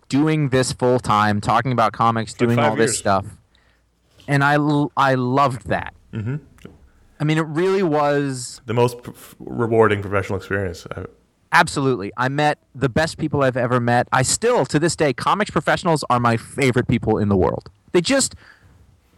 [0.08, 3.24] doing this full time, talking about comics, doing all this stuff,
[4.28, 5.94] and I l- I loved that.
[6.12, 6.36] Mm-hmm.
[7.18, 10.86] I mean, it really was The most p- rewarding professional experience.
[10.94, 11.06] I-
[11.52, 12.12] absolutely.
[12.18, 14.08] I met the best people I've ever met.
[14.12, 17.70] I still, to this day, comics professionals are my favorite people in the world.
[17.92, 18.34] They just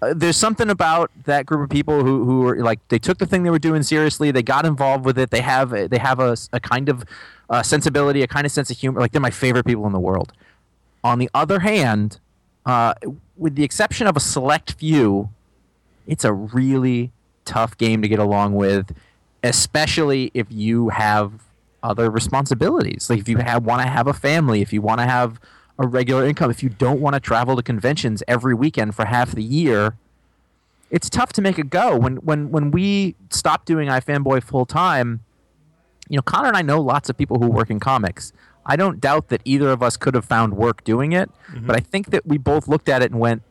[0.00, 3.42] there's something about that group of people who who are like they took the thing
[3.42, 4.30] they were doing seriously.
[4.30, 5.30] They got involved with it.
[5.30, 7.04] They have a, they have a, a kind of
[7.48, 9.00] uh, sensibility, a kind of sense of humor.
[9.00, 10.32] Like they're my favorite people in the world.
[11.02, 12.18] On the other hand,
[12.66, 12.94] uh,
[13.36, 15.30] with the exception of a select few,
[16.06, 17.12] it's a really
[17.44, 18.94] tough game to get along with,
[19.42, 21.32] especially if you have
[21.82, 23.10] other responsibilities.
[23.10, 25.38] Like if you have want to have a family, if you want to have
[25.78, 29.32] a regular income, if you don't want to travel to conventions every weekend for half
[29.32, 29.96] the year,
[30.90, 31.96] it's tough to make it go.
[31.96, 35.20] When when when we stopped doing iFanboy full time,
[36.08, 38.32] you know, Conor and I know lots of people who work in comics.
[38.66, 41.66] I don't doubt that either of us could have found work doing it, mm-hmm.
[41.66, 43.42] but I think that we both looked at it and went,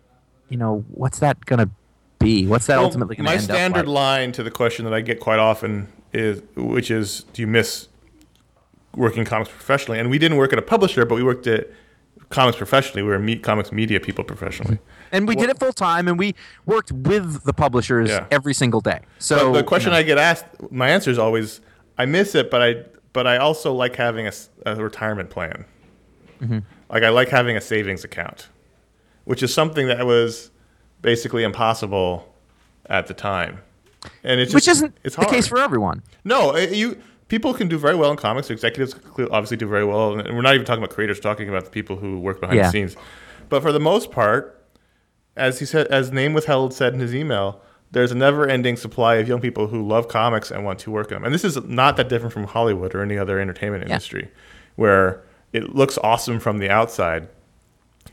[0.50, 1.70] you know, what's that going to
[2.18, 2.48] be?
[2.48, 3.94] What's that Well, ultimately going to my end standard like?
[3.94, 7.90] line to the question that I get quite often is, which is, do you miss
[8.96, 11.70] working comics professionally, and we didn't work at a publisher, but we worked at
[12.34, 13.04] comics professionally.
[13.04, 14.80] We were meet comics media people professionally.
[15.12, 16.34] And we did it full time, and we
[16.66, 18.26] worked with the publishers Yeah.
[18.32, 19.02] every single day.
[19.20, 21.62] So But the question you know, I get asked, my answer is always,
[21.98, 24.28] I miss it, but I but I also like having
[24.66, 25.66] a retirement plan.
[26.42, 26.60] Mm-hmm.
[26.90, 28.50] Like I like having a savings account,
[29.26, 30.50] which is something that was
[31.04, 32.34] basically impossible
[32.88, 33.60] at the time.
[34.24, 36.02] And it's which isn't it's the case for everyone.
[36.24, 36.98] No, you
[37.28, 38.50] people can do very well in comics.
[38.50, 38.96] Executives
[39.32, 41.20] obviously do very well, and we're not even talking about creators.
[41.20, 42.66] Talking about the people who work behind Yeah.
[42.66, 42.96] the scenes.
[43.50, 44.64] But for the most part,
[45.36, 47.62] as he said, as Name Withheld said in his email,
[47.92, 51.16] there's a never-ending supply of young people who love comics and want to work in
[51.16, 51.24] them.
[51.26, 53.94] And this is not that different from Hollywood or any other entertainment Yeah.
[53.94, 54.30] industry,
[54.76, 55.22] where
[55.52, 57.28] it looks awesome from the outside,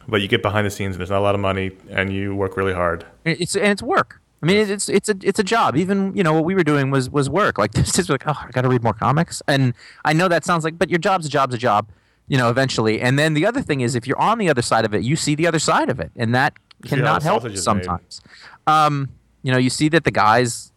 [0.06, 2.34] but you get behind the scenes and there's not a lot of money, and you
[2.34, 3.04] work really hard.
[3.24, 4.20] It's and it's work.
[4.42, 5.76] I mean, it's it's a it's a job.
[5.76, 7.58] Even you know what we were doing was was work.
[7.58, 9.42] Like this is like, oh, I got to read more comics.
[9.46, 9.74] And
[10.04, 11.88] I know that sounds like, but your job's a job's a job.
[12.28, 13.00] You know, eventually.
[13.00, 15.16] And then the other thing is, if you're on the other side of it, you
[15.16, 16.54] see the other side of it, and that
[16.86, 17.84] cannot help sausage is made.
[17.84, 18.20] sometimes.
[18.68, 19.08] Um,
[19.42, 20.70] you know, you see that the guys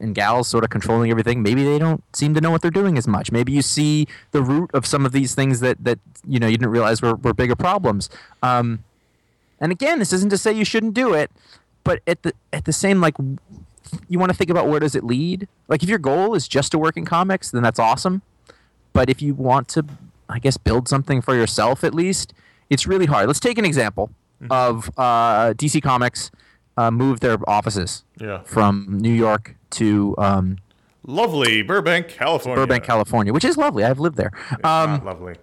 [0.00, 1.42] and gals sort of controlling everything.
[1.42, 3.32] Maybe they don't seem to know what they're doing as much.
[3.32, 6.58] Maybe you see the root of some of these things that that you know you
[6.58, 8.10] didn't realize were, were bigger problems.
[8.42, 8.84] Um,
[9.60, 11.30] and again, this isn't to say you shouldn't do it,
[11.88, 13.14] but at the at the same like
[14.08, 15.48] you want to think about where does it lead?
[15.68, 18.20] Like if your goal is just to work in comics, then that's awesome.
[18.92, 19.86] But if you want to
[20.28, 22.34] I guess build something for yourself at least,
[22.68, 23.26] it's really hard.
[23.26, 24.10] Let's take an example
[24.50, 26.30] of uh, DC Comics
[26.76, 30.58] uh, moved their offices Yeah, from New York to um,
[31.06, 32.62] lovely Burbank, California.
[32.62, 33.82] Burbank, California, which is lovely.
[33.82, 34.30] I've lived there.
[34.62, 35.34] Um, not lovely.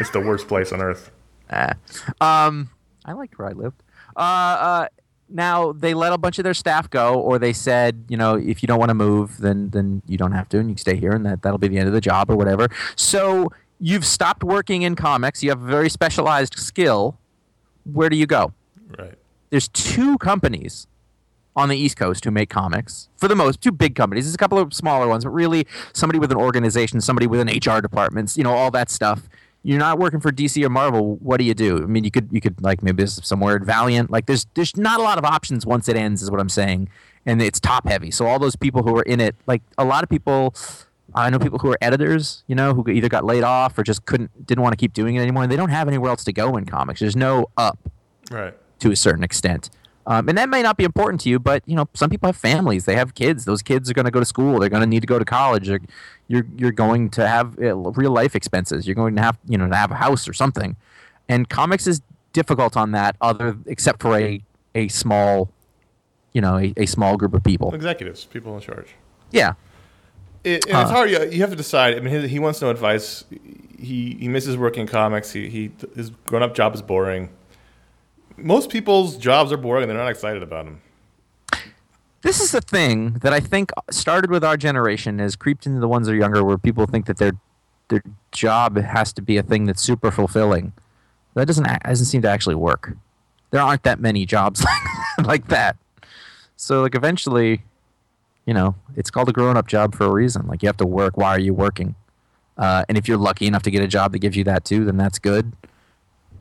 [0.00, 1.10] it's the worst place on earth.
[1.50, 1.72] Eh.
[2.20, 2.70] Um,
[3.04, 3.82] I liked where I lived.
[4.16, 4.86] Uh, uh,
[5.30, 8.62] now they let a bunch of their staff go, or they said, you know, if
[8.62, 10.96] you don't want to move, then then you don't have to, and you can stay
[10.96, 12.68] here, and that that'll be the end of the job or whatever.
[12.96, 13.50] So
[13.80, 15.42] you've stopped working in comics.
[15.42, 17.18] You have a very specialized skill.
[17.84, 18.52] Where do you go?
[18.98, 19.14] Right.
[19.50, 20.86] There's two companies
[21.56, 23.08] on the East Coast who make comics.
[23.16, 24.24] For the most, two big companies.
[24.24, 27.48] There's a couple of smaller ones, but really somebody with an organization, somebody with an
[27.48, 29.28] HR department, you know, all that stuff.
[29.64, 31.16] You're not working for DC or Marvel.
[31.16, 31.82] What do you do?
[31.82, 34.10] I mean, you could you could like maybe somewhere at Valiant.
[34.10, 36.88] Like there's there's not a lot of options once it ends, is what I'm saying,
[37.26, 38.10] and it's top heavy.
[38.10, 40.54] So all those people who are in it, like a lot of people.
[41.14, 44.04] I know people who are editors, you know, who either got laid off or just
[44.04, 45.42] couldn't, didn't want to keep doing it anymore.
[45.42, 47.00] And they don't have anywhere else to go in comics.
[47.00, 47.78] There's no up
[48.30, 48.54] Right.
[48.80, 49.70] to a certain extent.
[50.10, 52.36] Um, and that may not be important to you, but you know, some people have
[52.36, 52.86] families.
[52.86, 53.44] They have kids.
[53.44, 54.58] Those kids are going to go to school.
[54.58, 55.68] They're going to need to go to college.
[55.68, 55.82] You're
[56.28, 58.86] you're, you're going to have uh, real life expenses.
[58.86, 60.76] You're going to have you know to have a house or something.
[61.28, 62.00] And comics is
[62.32, 64.42] difficult on that, other except for a
[64.74, 65.50] a small,
[66.32, 67.74] you know, a, a small group of people.
[67.74, 68.94] Executives, people in charge.
[69.30, 69.54] Yeah,
[70.42, 71.10] It, and it's hard.
[71.10, 71.96] You, you have to decide.
[71.96, 73.24] I mean, he, he wants no advice.
[73.78, 75.32] He he misses working comics.
[75.32, 77.28] He, he his grown up job is boring.
[78.38, 79.82] Most people's jobs are boring.
[79.84, 80.80] and They're not excited about them.
[82.22, 85.88] this is the thing that I think started with our generation, has creeped into the
[85.88, 87.32] ones that are younger, where people think that their
[87.88, 90.72] their job has to be a thing that's super fulfilling.
[91.34, 92.96] That doesn't doesn't seem to actually work.
[93.50, 94.62] There aren't that many jobs
[95.18, 95.76] like, like that.
[96.56, 97.62] So like eventually,
[98.44, 100.46] you know, it's called a grown up job for a reason.
[100.46, 101.16] Like you have to work.
[101.16, 101.94] Why are you working?
[102.58, 104.84] Uh, and if you're lucky enough to get a job that gives you that too,
[104.84, 105.52] then that's good.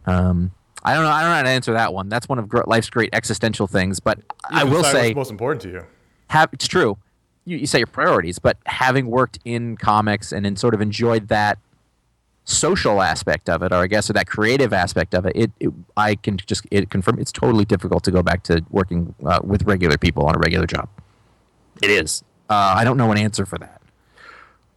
[0.06, 0.52] Um,
[0.84, 1.09] I don't know.
[1.09, 2.09] I don't know how to answer that one.
[2.09, 3.99] That's one of life's great existential things.
[3.99, 4.19] But
[4.49, 5.86] I will say, what's most important to you.
[6.28, 6.97] have it's true.
[7.45, 11.30] You, you set your priorities, but having worked in comics and in sort of enjoyed
[11.30, 11.57] that
[12.43, 15.69] social aspect of it, or I guess or that creative aspect of it, it, it
[15.95, 19.63] I can just it confirm it's totally difficult to go back to working uh, with
[19.63, 20.89] regular people on a regular job.
[21.82, 22.23] It is.
[22.49, 23.82] Uh, I don't know an answer for that.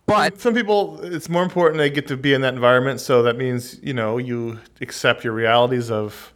[0.06, 3.00] But Some people, it's more important they get to be in that environment.
[3.00, 6.34] So that means you know you accept your realities of,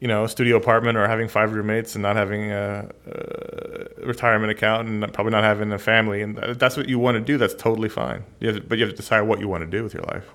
[0.00, 4.52] you know, a studio apartment or having five roommates and not having a, a retirement
[4.52, 6.22] account and probably not having a family.
[6.22, 7.36] And that's what you want to do.
[7.36, 8.22] That's totally fine.
[8.38, 10.26] You to, but you have to decide what you want to do with your life.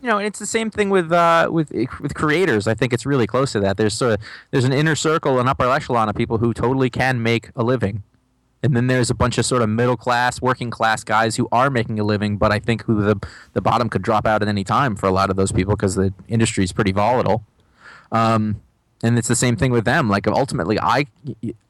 [0.00, 2.66] you know, and it's the same thing with uh, with with creators.
[2.68, 3.76] I think it's really close to that.
[3.76, 4.20] There's sort of
[4.50, 8.02] there's an inner circle, an upper echelon of people who totally can make a living,
[8.62, 11.70] and then there's a bunch of sort of middle class, working class guys who are
[11.70, 14.64] making a living, but I think who the the bottom could drop out at any
[14.64, 17.44] time for a lot of those people because the industry is pretty volatile.
[18.10, 18.60] Um,
[19.02, 20.08] and it's the same thing with them.
[20.08, 21.06] Like ultimately, I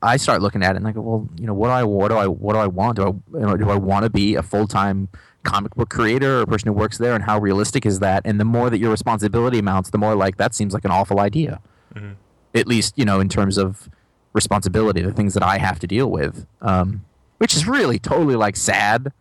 [0.01, 2.09] I start looking at it and I go, well, you know, what do I what
[2.09, 2.97] do I what do I want?
[2.97, 5.09] Do I you know, do I want to be a full time
[5.43, 7.15] comic book creator or a person who works there?
[7.15, 8.23] And how realistic is that?
[8.25, 11.21] And the more that your responsibility amounts, the more like that seems like an awful
[11.21, 11.61] idea.
[12.55, 13.91] At least you know in terms of
[14.39, 17.05] responsibility, the things that I have to deal with, um,
[17.39, 19.13] which is really totally like sad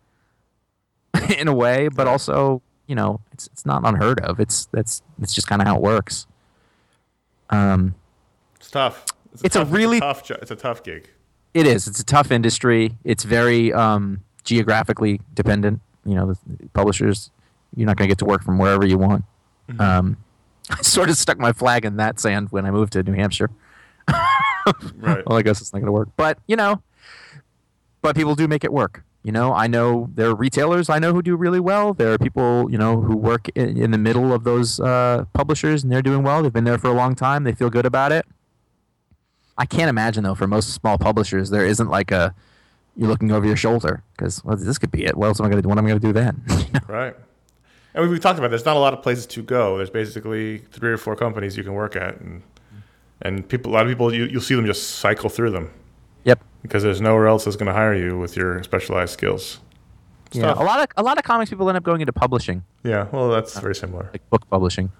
[1.38, 4.40] in a way, but also you know, it's it's not unheard of.
[4.40, 6.26] It's that's it's just kind of how it works.
[7.50, 7.94] Um,
[8.56, 9.04] It's tough.
[9.44, 10.24] It's a tough, really- tough.
[10.24, 11.10] jo- It's a tough gig.
[11.54, 11.86] it is.
[11.86, 12.96] It's a tough industry.
[13.04, 15.80] It's very um, geographically dependent.
[16.06, 16.38] You know, the
[16.72, 17.30] publishers,
[17.76, 19.24] you're not going to get to work from wherever you want.
[19.78, 20.16] Um,
[20.70, 23.50] I sort of stuck my flag in that sand when I moved to New Hampshire.
[24.96, 25.24] Right.
[25.26, 26.08] well, I guess it's not going to work.
[26.16, 26.82] But you know,
[28.02, 29.04] but people do make it work.
[29.22, 31.92] You know, I know there are retailers I know who do really well.
[31.92, 35.82] There are people you know who work in, in the middle of those uh, publishers
[35.82, 36.42] and they're doing well.
[36.42, 37.44] They've been there for a long time.
[37.44, 38.24] They feel good about it.
[39.56, 42.34] I can't imagine though for most small publishers there isn't like a
[42.96, 45.16] you're looking over your shoulder because well, this could be it.
[45.16, 45.68] What else am I going to do?
[45.68, 46.42] What am I going to do then?
[46.88, 47.14] Right.
[47.94, 49.76] And we, we talked about there's not a lot of places to go.
[49.76, 52.42] There's basically three or four companies you can work at, and
[53.22, 55.70] and people a lot of people you, you'll see them just cycle through them
[56.24, 56.42] yep.
[56.62, 59.60] because there's nowhere else that's going to hire you with your specialized skills.
[60.32, 60.42] Yeah.
[60.42, 60.58] Stuff.
[60.58, 62.64] A lot of a lot of comics people end up going into publishing.
[62.84, 63.08] Yeah.
[63.12, 64.10] Well, that's very similar.
[64.12, 64.92] like book publishing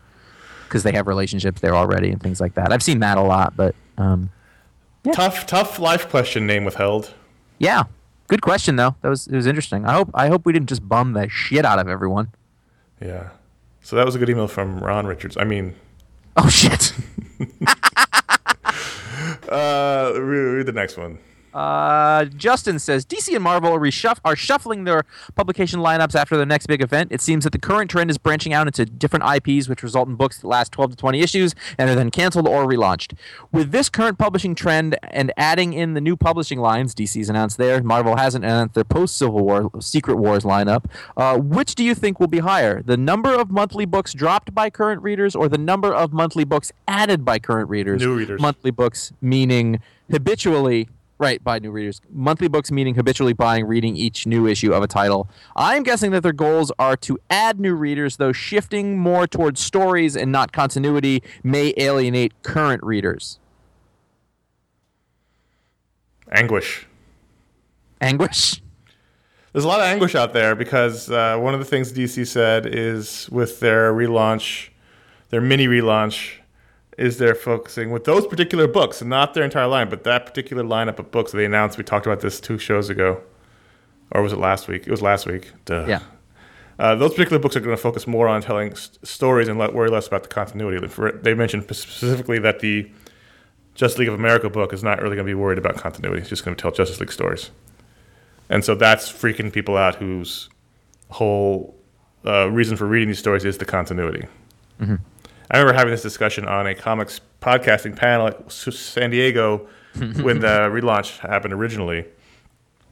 [0.66, 2.72] because they have relationships there already and things like that.
[2.72, 4.30] I've seen that a lot, but um,
[5.12, 6.46] Tough, tough life question.
[6.46, 7.14] Name withheld.
[7.58, 7.84] yeah,
[8.26, 8.96] good question though.
[9.02, 9.84] That was it was interesting.
[9.86, 12.28] I hope I hope we didn't just bum the shit out of everyone.
[13.00, 13.30] Yeah.
[13.80, 15.36] So that was a good email from Ron Richards.
[15.38, 15.74] I mean,
[16.40, 16.92] Oh shit.
[19.48, 21.18] uh, read, read the next one.
[21.58, 25.04] Uh, Justin says DC and Marvel are, reshuff- are shuffling their
[25.34, 27.10] publication lineups after the next big event.
[27.10, 30.14] It seems that the current trend is branching out into different IPs, which result in
[30.14, 33.14] books that last 12 to 20 issues and are then canceled or relaunched.
[33.50, 37.82] With this current publishing trend and adding in the new publishing lines, DC's announced theirs,
[37.82, 40.84] Marvel hasn't announced their post Civil War Secret Wars lineup.
[41.16, 44.70] Uh, which do you think will be higher, the number of monthly books dropped by
[44.70, 48.00] current readers or the number of monthly books added by current readers?
[48.00, 48.40] New readers.
[48.40, 50.88] monthly books meaning habitually
[51.18, 52.00] right by new readers.
[52.10, 55.28] Monthly books meaning habitually buying reading each new issue of a title.
[55.56, 60.16] I'm guessing that their goals are to add new readers though shifting more towards stories
[60.16, 63.38] and not continuity may alienate current readers.
[66.30, 66.86] Anguish.
[68.00, 68.60] anguish?
[69.52, 72.66] There's a lot of anguish out there because uh, one of the things DC said
[72.66, 74.68] is with their relaunch,
[75.30, 76.34] their mini relaunch,
[76.98, 80.98] is they're focusing with those particular books, not their entire line, but that particular lineup
[80.98, 81.78] of books that they announced.
[81.78, 83.22] We talked about this two shows ago,
[84.10, 84.82] or was it last week?
[84.86, 85.52] It was last week.
[85.64, 85.84] Duh.
[85.86, 86.00] yeah
[86.78, 89.72] Uh, those particular books are going to focus more on telling st- stories and let,
[89.74, 90.86] worry less about the continuity.
[90.88, 92.90] For- They mentioned specifically that the
[93.74, 96.20] Justice League of America book is not really going to be worried about continuity.
[96.20, 97.50] It's just going to tell Justice League stories.
[98.50, 100.48] And so that's freaking people out whose
[101.10, 101.76] whole
[102.26, 104.26] uh, reason for reading these stories is the continuity.
[105.50, 110.68] I remember having this discussion on a comics podcasting panel at San Diego when the
[110.70, 112.04] relaunch happened originally.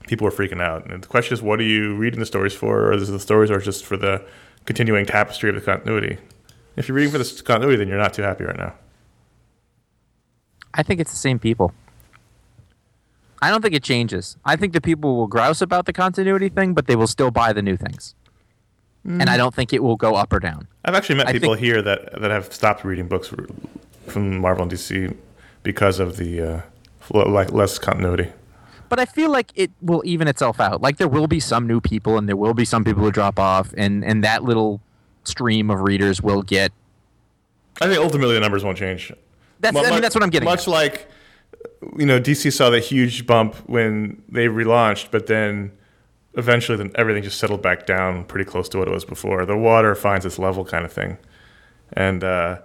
[0.07, 0.89] People were freaking out.
[0.89, 2.85] And the question is, what are you reading the stories for?
[2.85, 4.25] Or is the stories are just for the
[4.65, 6.17] continuing tapestry of the continuity?
[6.77, 8.73] If you're reading for the continuity, then you're not too happy right now.
[10.73, 11.73] i think it's the same people
[13.41, 16.73] i don't think it changes i think the people will grouse about the continuity thing
[16.73, 18.13] but they will still buy the new things
[19.07, 21.53] and i don't think it will go up or down I've actually met I people
[21.55, 23.31] think- here that that have stopped reading books
[24.07, 25.15] from Marvel and DC
[25.63, 26.61] because of the uh,
[27.11, 28.29] like less continuity.
[28.87, 30.81] but I feel like it will even itself out.
[30.81, 33.37] Like there will be some new people, and there will be some people who drop
[33.37, 34.79] off, and and that little
[35.25, 36.71] stream of readers will get.
[37.81, 39.11] I think ultimately the numbers won't change.
[39.59, 40.47] That's Mu- I mean that's what I'm getting.
[40.47, 40.73] Much at.
[40.79, 41.07] like
[41.99, 45.71] you know, DC saw the huge bump when they relaunched, but then
[46.33, 49.45] eventually then everything just settled back down pretty close to what it was before.
[49.45, 51.17] The water finds its level kind of thing.
[51.93, 52.59] And uh,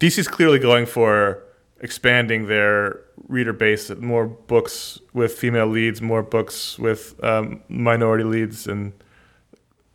[0.00, 1.44] DC's clearly going for
[1.80, 8.66] expanding their reader base, more books with female leads, more books with um, minority leads,
[8.66, 8.92] and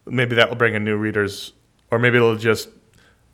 [0.06, 1.54] maybe that will bring in new readers,
[1.92, 2.70] or maybe it'll just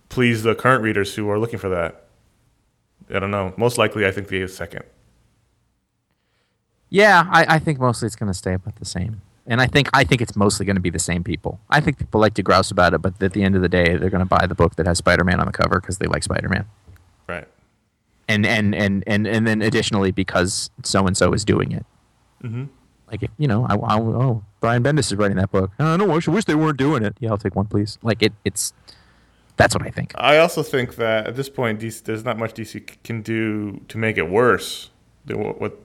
[0.10, 2.06] please the current readers who are looking for that.
[3.14, 3.54] I don't know.
[3.58, 4.84] Most likely, I think the second.
[6.90, 9.22] Yeah, I, I think mostly it's going to stay about the same.
[9.46, 11.60] And I think I think it's mostly going to be the same people.
[11.70, 13.98] I think people like to grouse about it, but at the end of the day,
[13.98, 16.24] they're going to buy the book that has Spider-Man on the cover because they like
[16.24, 16.66] Spider-Man.
[17.28, 17.48] Right.
[18.30, 21.86] and and and and and then additionally because so and so is doing it.
[22.42, 22.70] Mhm.
[23.12, 25.72] Like if you know, I, I oh Brian Bendis is writing that book.
[25.78, 26.14] I don't know.
[26.14, 27.16] I wish they weren't doing it.
[27.20, 27.98] Yeah, I'll take one, please.
[28.02, 28.74] Like it, it's
[29.58, 30.14] that's what I think.
[30.16, 33.98] I also think that at this point, DC, there's not much DC can do to
[33.98, 34.90] make it worse
[35.26, 35.78] than what what,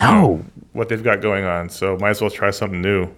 [0.00, 0.44] No.
[0.72, 1.68] what they've got going on.
[1.68, 3.08] So might as well try something new.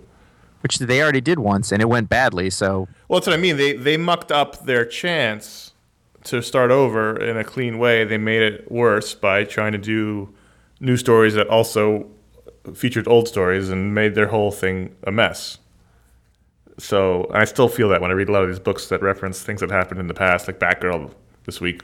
[0.63, 2.51] Which they already did once, and it went badly.
[2.51, 3.57] So Well, that's what I mean.
[3.57, 5.73] They they mucked up their chance
[6.25, 8.05] to start over in a clean way.
[8.05, 10.35] They made it worse by trying to do
[10.79, 12.07] new stories that also
[12.75, 15.59] featured old stories and made their whole thing a mess.
[16.79, 19.43] So I still feel that when I read a lot of these books that reference
[19.43, 21.13] things that happened in the past, like Batgirl
[21.45, 21.83] this week,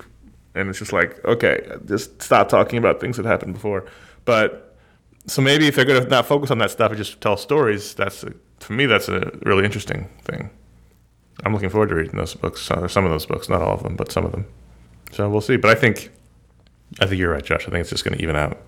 [0.54, 3.84] and it's just like, okay, just stop talking about things that happened before.
[4.24, 4.65] But
[5.26, 7.94] so maybe if they're going to not focus on that stuff and just tell stories,
[7.94, 10.50] that's a, for me that's a really interesting thing.
[11.44, 13.82] I'm looking forward to reading those books, uh, some of those books, not all of
[13.82, 14.46] them, but some of them.
[15.12, 15.56] So we'll see.
[15.56, 16.10] But I think,
[17.00, 17.66] I think you're right, Josh.
[17.66, 18.58] I think it's just going to even out.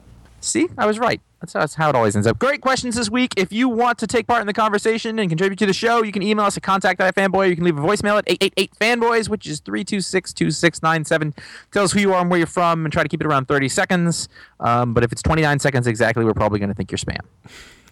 [0.40, 1.20] See, I was right.
[1.40, 2.38] That's how, that's how it always ends up.
[2.38, 3.32] Great questions this week.
[3.36, 6.10] If you want to take part in the conversation and contribute to the show, you
[6.10, 7.48] can email us at contact at fanboy.
[7.48, 11.36] You can leave a voicemail at 888-FANBOYS, which is 326-2697.
[11.70, 13.46] Tell us who you are and where you're from and try to keep it around
[13.46, 14.28] 30 seconds.
[14.60, 17.20] Um, but if it's 29 seconds exactly, we're probably going to think you're spam.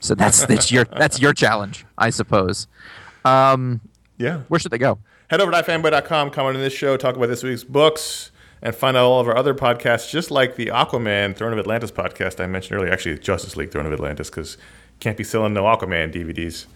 [0.01, 2.67] So that's, that's, your, that's your challenge, I suppose.
[3.25, 3.81] Um,
[4.19, 4.41] Yeah.
[4.49, 4.99] where should they go?
[5.31, 8.31] Head over to ifanboy.com, comment on this show, talk about this week's books,
[8.63, 11.91] and find out all of our other podcasts, just like the Aquaman Throne of Atlantis
[11.91, 12.93] podcast I mentioned earlier.
[12.93, 14.57] Actually, Justice League Throne of Atlantis, because
[15.01, 16.67] can't be selling no Aquaman DVDs.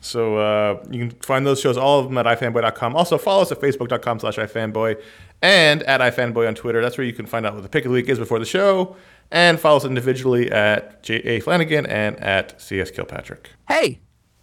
[0.00, 2.96] So uh, you can find those shows, all of them at ifanboy.com.
[2.96, 5.00] Also, follow us at facebook.com slash ifanboy
[5.42, 6.80] and at ifanboy on Twitter.
[6.80, 8.46] That's where you can find out what the pick of the week is before the
[8.46, 8.96] show.
[9.30, 11.40] And follow us individually at J.A.
[11.40, 12.90] Flanagan and at C.S.
[12.90, 13.50] Kilpatrick.
[13.68, 14.00] Hey,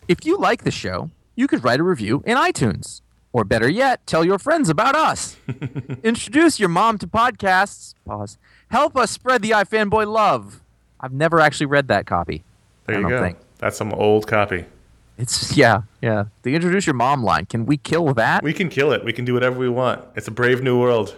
[0.07, 3.01] if you like the show, you could write a review in iTunes.
[3.37, 5.37] Or better yet, tell your friends about us.
[6.03, 7.93] Introduce your mom to podcasts.
[8.03, 8.39] Pause.
[8.69, 10.63] Help us spread the iFanboy love.
[10.99, 12.43] I've never actually read that copy.
[12.87, 13.21] There you go.
[13.21, 13.37] think.
[13.59, 14.65] That's some old copy.
[15.19, 16.25] It's yeah, yeah.
[16.41, 17.45] The introduce your mom line.
[17.45, 18.41] Can we kill that?
[18.41, 19.05] We can kill it.
[19.05, 20.03] We can do whatever we want.
[20.15, 21.15] It's a brave new world.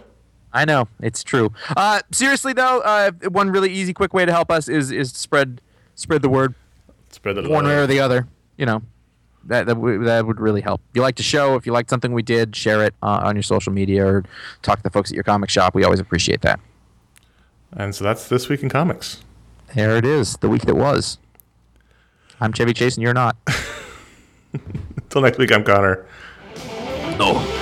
[0.52, 1.54] I know it's true.
[1.74, 5.62] Uh, seriously though, uh, one really easy, quick way to help us is is spread
[5.94, 6.54] spread the word
[7.08, 8.28] Spread the one way or the other.
[8.58, 8.82] You know,
[9.44, 10.80] that that, w- that would really help.
[10.90, 13.36] If you like the show, if you liked something we did, share it uh, on
[13.36, 14.24] your social media or
[14.62, 15.74] talk to the folks at your comic shop.
[15.74, 16.60] We always appreciate that.
[17.72, 19.22] And so that's this week in comics.
[19.74, 21.18] There it is, the week that was.
[22.40, 23.36] I'm Chevy Chase, and you're not.
[24.96, 26.06] Until next week, I'm Conor.
[27.18, 27.34] No.
[27.34, 27.34] No.
[27.34, 27.34] No.
[27.34, 27.59] Cause